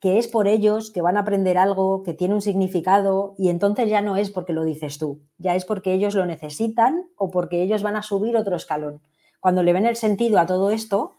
es 0.03 0.29
por 0.29 0.47
ellos, 0.47 0.93
que 0.93 1.03
van 1.03 1.17
a 1.17 1.21
aprender 1.21 1.59
algo, 1.59 2.05
que 2.05 2.15
tiene 2.15 2.35
un 2.35 2.41
significado 2.41 3.35
y 3.39 3.49
entonces 3.49 3.89
ya 3.89 4.03
no 4.03 4.17
es 4.17 4.31
porque 4.31 4.53
lo 4.53 4.63
dices 4.63 4.99
tú, 4.99 5.21
ya 5.37 5.57
es 5.57 5.65
porque 5.65 5.93
ellos 5.93 6.15
lo 6.15 6.25
necesitan 6.27 7.09
o 7.17 7.31
porque 7.33 7.61
ellos 7.63 7.83
van 7.83 7.97
a 7.97 8.03
subir 8.03 8.37
otro 8.37 8.55
escalón. 8.55 9.03
Cuando 9.41 9.65
le 9.65 9.73
ven 9.73 9.85
el 9.85 9.97
sentido 9.97 10.39
a 10.39 10.47
todo 10.47 10.71
esto, 10.71 11.17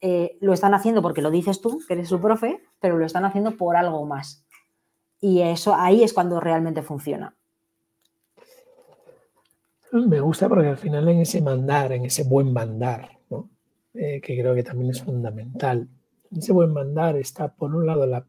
eh, 0.00 0.38
lo 0.40 0.52
están 0.52 0.74
haciendo 0.74 1.02
porque 1.02 1.22
lo 1.22 1.32
dices 1.32 1.60
tú, 1.60 1.80
que 1.88 1.94
eres 1.94 2.08
su 2.08 2.20
profe, 2.20 2.60
pero 2.78 2.96
lo 2.96 3.06
están 3.06 3.24
haciendo 3.24 3.56
por 3.56 3.76
algo 3.76 4.06
más. 4.06 4.44
Y 5.20 5.42
eso 5.42 5.74
ahí 5.74 6.04
es 6.04 6.12
cuando 6.12 6.38
realmente 6.38 6.82
funciona. 6.82 7.36
Me 9.92 10.20
gusta 10.20 10.48
porque 10.48 10.68
al 10.68 10.78
final 10.78 11.06
en 11.08 11.20
ese 11.20 11.42
mandar, 11.42 11.92
en 11.92 12.06
ese 12.06 12.24
buen 12.24 12.50
mandar, 12.52 13.10
eh, 13.94 14.22
que 14.22 14.40
creo 14.40 14.54
que 14.54 14.62
también 14.62 14.90
es 14.90 15.02
fundamental, 15.02 15.86
en 16.30 16.38
ese 16.38 16.52
buen 16.52 16.72
mandar 16.72 17.16
está 17.16 17.52
por 17.52 17.74
un 17.74 17.84
lado 17.84 18.06
la, 18.06 18.24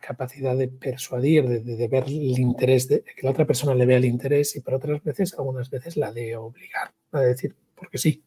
capacidad 0.00 0.56
de 0.56 0.68
persuadir, 0.68 1.46
de, 1.46 1.88
ver 1.88 2.04
el 2.04 2.38
interés, 2.38 2.88
de 2.88 3.02
que 3.02 3.22
la 3.22 3.32
otra 3.32 3.44
persona 3.44 3.74
le 3.74 3.84
vea 3.84 3.98
el 3.98 4.04
interés 4.04 4.56
y 4.56 4.60
por 4.60 4.74
otras 4.74 5.02
veces, 5.02 5.34
algunas 5.34 5.68
veces 5.68 5.96
la 5.96 6.12
de 6.12 6.36
obligar, 6.36 6.92
a 7.12 7.20
decir, 7.20 7.54
porque 7.74 7.98
sí. 7.98 8.22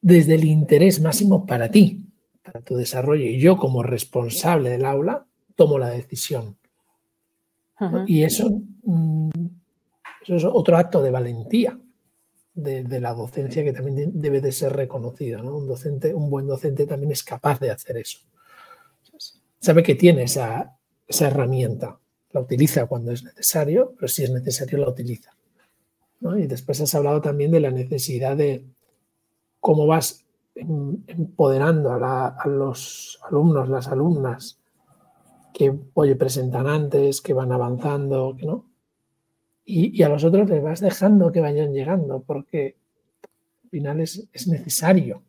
Desde 0.00 0.34
el 0.34 0.44
interés 0.44 1.00
máximo 1.00 1.46
para 1.46 1.70
ti, 1.70 2.04
para 2.42 2.60
tu 2.60 2.76
desarrollo, 2.76 3.24
y 3.24 3.38
yo 3.38 3.56
como 3.56 3.82
responsable 3.82 4.70
del 4.70 4.84
aula 4.84 5.24
tomo 5.54 5.78
la 5.78 5.90
decisión. 5.90 6.56
Y 8.06 8.22
eso 8.22 8.50
mm, 8.82 9.30
eso 10.26 10.36
es 10.36 10.44
otro 10.44 10.76
acto 10.76 11.02
de 11.02 11.10
valentía 11.10 11.78
de, 12.56 13.00
la 13.00 13.14
docencia 13.14 13.62
que 13.62 13.72
también 13.72 14.10
debe 14.20 14.40
de 14.40 14.50
ser 14.50 14.72
reconocido. 14.72 15.40
Un, 15.54 15.68
docente, 15.68 16.14
un 16.14 16.30
buen 16.30 16.46
docente 16.46 16.86
también 16.86 17.12
es 17.12 17.22
capaz 17.22 17.60
de 17.60 17.70
hacer 17.70 17.98
eso. 17.98 18.18
Sabe 19.60 19.82
que 19.82 19.94
tiene 19.94 20.24
esa, 20.24 20.76
herramienta. 21.08 21.98
La 22.32 22.40
utiliza 22.40 22.86
cuando 22.86 23.12
es 23.12 23.22
necesario, 23.22 23.94
pero 23.96 24.08
si 24.08 24.24
es 24.24 24.30
necesario 24.30 24.78
la 24.78 24.88
utiliza. 24.88 25.36
Y 26.20 26.46
después 26.46 26.80
has 26.80 26.94
hablado 26.94 27.20
también 27.20 27.52
de 27.52 27.60
la 27.60 27.70
necesidad 27.70 28.36
de 28.36 28.64
cómo 29.60 29.86
vas 29.86 30.24
em, 30.54 31.04
empoderando 31.06 31.92
a, 31.92 32.36
los 32.46 33.20
alumnos, 33.28 33.68
las 33.68 33.88
alumnas, 33.88 34.58
que 35.52 35.72
oye, 35.94 36.16
presentan 36.16 36.66
antes, 36.66 37.20
que 37.20 37.32
van 37.32 37.52
avanzando, 37.52 38.36
¿no? 38.42 38.64
Y, 39.66 40.00
a 40.02 40.08
los 40.08 40.22
otros 40.22 40.48
les 40.48 40.62
vas 40.62 40.80
dejando 40.80 41.32
que 41.32 41.40
vayan 41.40 41.72
llegando, 41.72 42.22
porque 42.24 42.76
al 43.64 43.70
final 43.70 44.00
es, 44.00 44.28
necesario 44.46 45.22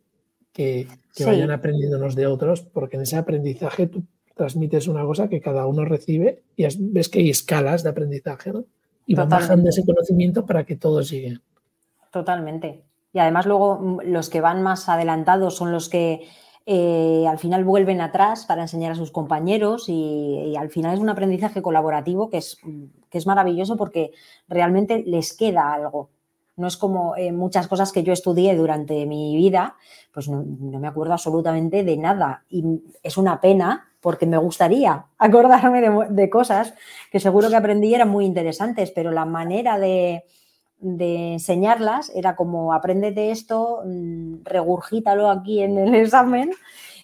que, 0.54 0.88
vayan 1.26 1.50
aprendiendo 1.50 1.98
unos 1.98 2.16
de 2.16 2.28
otros, 2.28 2.62
porque 2.62 2.98
en 2.98 3.02
ese 3.02 3.18
aprendizaje 3.18 3.88
tú 3.88 4.04
transmites 4.36 4.88
una 4.88 5.04
cosa 5.04 5.28
que 5.28 5.42
cada 5.42 5.66
uno 5.66 5.84
recibe 5.84 6.44
y 6.56 6.68
ves 6.80 7.10
que 7.10 7.20
hay 7.20 7.32
escalas 7.32 7.82
de 7.82 7.90
aprendizaje, 7.90 8.54
¿no? 8.54 8.66
Y 9.08 9.16
van 9.16 9.30
bajando 9.30 9.70
ese 9.70 9.84
conocimiento 9.84 10.46
para 10.46 10.64
que 10.66 10.76
todos 10.76 11.10
lleguen. 11.10 11.42
Totalmente. 12.12 12.84
Y 13.14 13.20
además 13.20 13.48
luego 13.48 13.80
mm, 13.80 14.00
los 14.12 14.30
que 14.30 14.42
van 14.42 14.62
más 14.62 14.90
adelantados 14.90 15.56
son 15.56 15.72
los 15.72 15.90
que 15.90 16.28
eh, 16.70 17.26
al 17.26 17.40
final 17.40 17.64
vuelven 17.64 18.02
atrás 18.02 18.46
para 18.46 18.64
enseñar 18.64 18.92
a 18.92 18.96
sus 18.96 19.10
compañeros 19.10 19.86
y, 19.88 20.54
al 20.60 20.70
final 20.70 20.94
es 20.94 21.00
un 21.00 21.08
aprendizaje 21.08 21.62
colaborativo 21.62 22.30
que 22.30 22.40
es, 22.40 22.58
que 23.10 23.18
es 23.18 23.26
maravilloso 23.26 23.78
porque 23.78 24.12
realmente 24.50 25.02
les 25.08 25.32
queda 25.32 25.74
algo. 25.74 26.10
No 26.58 26.68
es 26.68 26.76
como 26.76 27.16
eh, 27.16 27.32
muchas 27.32 27.70
cosas 27.70 27.94
que 27.94 28.04
yo 28.04 28.12
estudié 28.12 28.54
durante 28.54 29.06
mi 29.06 29.38
vida, 29.38 29.78
pues 30.12 30.28
no, 30.28 30.44
me 30.44 30.88
acuerdo 30.90 31.14
absolutamente 31.14 31.86
de 31.86 31.96
nada. 31.96 32.44
Y 32.50 32.66
es 33.02 33.18
una 33.18 33.40
pena 33.40 33.88
porque 34.02 34.26
me 34.26 34.38
gustaría 34.38 35.06
acordarme 35.18 35.80
de, 35.80 36.08
de 36.10 36.30
cosas 36.30 36.74
que 37.10 37.22
seguro 37.22 37.50
que 37.50 37.56
aprendí 37.56 37.96
eran 37.96 38.10
muy 38.10 38.26
interesantes, 38.26 38.92
pero 38.92 39.12
la 39.12 39.24
manera 39.24 39.80
de, 39.80 40.26
de 40.80 41.34
enseñarlas 41.34 42.12
era 42.16 42.36
como 42.36 42.78
de 42.82 43.32
esto, 43.32 43.82
mm, 43.86 44.44
regurgítalo 44.44 45.30
aquí 45.30 45.62
en 45.62 45.78
el 45.78 45.96
examen 45.96 46.52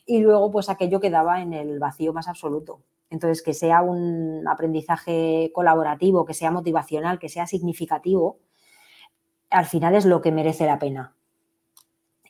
y 0.06 0.20
luego 0.20 0.52
pues 0.52 0.70
aquello 0.70 1.00
quedaba 1.00 1.42
en 1.42 1.54
el 1.54 1.80
vacío 1.80 2.14
más 2.14 2.28
absoluto. 2.28 2.82
Entonces, 3.10 3.44
que 3.44 3.54
sea 3.54 3.84
un 3.84 4.48
aprendizaje 4.48 5.52
colaborativo, 5.54 6.26
que 6.26 6.34
sea 6.34 6.50
motivacional, 6.50 7.20
que 7.20 7.30
sea 7.30 7.46
significativo, 7.46 8.40
al 9.52 9.66
final 9.66 9.94
es 9.94 10.06
lo 10.06 10.22
que 10.22 10.32
merece 10.32 10.66
la 10.66 10.80
pena. 10.80 11.16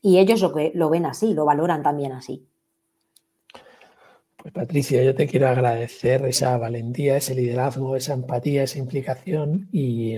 Y 0.02 0.20
ellos 0.20 0.42
lo, 0.42 0.54
que, 0.54 0.74
lo 0.76 0.90
ven 0.90 1.06
así, 1.06 1.34
lo 1.34 1.46
valoran 1.46 1.84
también 1.84 2.12
así. 2.12 2.46
Pues 4.36 4.54
Patricia, 4.54 5.02
yo 5.02 5.16
te 5.16 5.26
quiero 5.26 5.48
agradecer 5.48 6.26
esa 6.26 6.58
valentía, 6.58 7.16
ese 7.16 7.34
liderazgo, 7.34 7.96
esa 7.96 8.14
empatía, 8.14 8.64
esa 8.64 8.80
implicación 8.80 9.70
y, 9.72 10.18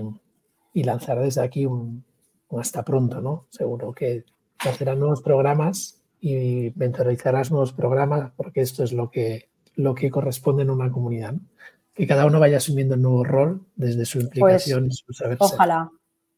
y 0.76 0.84
lanzar 0.84 1.20
desde 1.20 1.42
aquí 1.42 1.66
un, 1.66 2.04
hasta 2.60 2.84
pronto, 2.84 3.22
¿no? 3.22 3.48
Seguro 3.50 3.94
que 3.94 4.26
hacerán 4.60 5.00
nuevos 5.00 5.22
programas 5.22 6.02
y 6.20 6.74
mentorizarás 6.76 7.50
nuevos 7.50 7.72
programas 7.72 8.34
porque 8.36 8.60
esto 8.60 8.84
es 8.84 8.92
lo 8.92 9.10
que, 9.10 9.50
lo 9.76 9.96
que 9.96 10.12
corresponde 10.12 10.64
en 10.64 10.70
una 10.70 10.92
comunidad. 10.92 11.36
Que 11.94 12.06
cada 12.06 12.26
uno 12.26 12.42
vaya 12.42 12.58
asumiendo 12.58 12.96
el 12.96 13.02
nuevo 13.02 13.24
rol 13.24 13.66
desde 13.78 14.04
su 14.04 14.20
implicación 14.20 14.88
y 14.88 14.92
su 14.92 15.14
saber 15.14 15.38
Ojalá, 15.40 15.92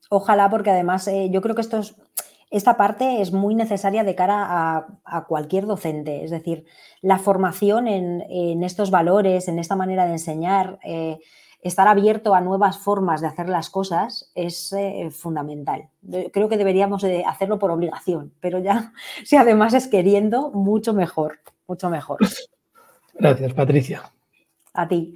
ojalá, 0.10 0.52
porque 0.52 0.70
además 0.70 1.08
eh, 1.08 1.30
yo 1.32 1.42
creo 1.42 1.56
que 1.56 1.62
esto 1.62 1.82
esta 2.52 2.78
parte 2.78 3.22
es 3.22 3.32
muy 3.34 3.56
necesaria 3.56 4.04
de 4.04 4.16
cara 4.16 4.88
a, 5.04 5.26
cualquier 5.26 5.66
docente. 5.66 6.24
Es 6.24 6.32
decir, 6.32 6.66
la 7.02 7.18
formación 7.18 7.88
en, 7.88 8.64
estos 8.64 8.92
valores, 8.92 9.48
en 9.48 9.58
esta 9.60 9.76
manera 9.76 10.06
de 10.06 10.14
enseñar, 10.14 10.80
eh, 10.86 11.18
estar 11.62 11.88
abierto 11.88 12.36
a 12.36 12.42
nuevas 12.42 12.78
formas 12.78 13.22
de 13.22 13.28
hacer 13.28 13.50
las 13.50 13.70
cosas 13.70 14.32
es 14.36 14.74
eh, 14.74 15.10
fundamental. 15.12 15.90
Creo 16.32 16.50
que 16.50 16.58
deberíamos 16.58 17.02
de 17.02 17.26
hacerlo 17.26 17.60
por 17.60 17.72
obligación, 17.72 18.34
pero 18.40 18.60
ya 18.60 18.94
si 19.24 19.36
además 19.36 19.74
es 19.74 19.88
queriendo, 19.88 20.52
mucho 20.52 20.94
mejor, 20.94 21.40
mucho 21.68 21.90
mejor. 21.90 22.20
Gracias, 23.14 23.54
Patricia. 23.54 24.12
A 24.74 24.88
ti. 24.88 25.14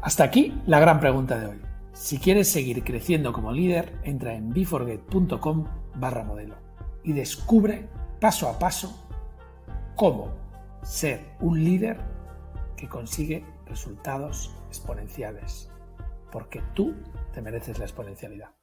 Hasta 0.00 0.24
aquí 0.24 0.54
la 0.66 0.78
gran 0.78 1.00
pregunta 1.00 1.38
de 1.38 1.46
hoy. 1.46 1.60
Si 1.92 2.18
quieres 2.18 2.50
seguir 2.50 2.84
creciendo 2.84 3.32
como 3.32 3.50
líder, 3.50 3.98
entra 4.04 4.34
en 4.34 4.50
beforget.com 4.50 5.64
barra 5.96 6.22
modelo 6.22 6.54
y 7.02 7.12
descubre 7.12 7.88
paso 8.20 8.48
a 8.48 8.58
paso 8.58 9.08
cómo 9.96 10.28
ser 10.82 11.20
un 11.40 11.64
líder 11.64 11.98
que 12.76 12.88
consigue 12.88 13.44
resultados 13.66 14.54
exponenciales, 14.68 15.70
porque 16.30 16.62
tú 16.74 16.94
te 17.32 17.42
mereces 17.42 17.78
la 17.78 17.86
exponencialidad. 17.86 18.57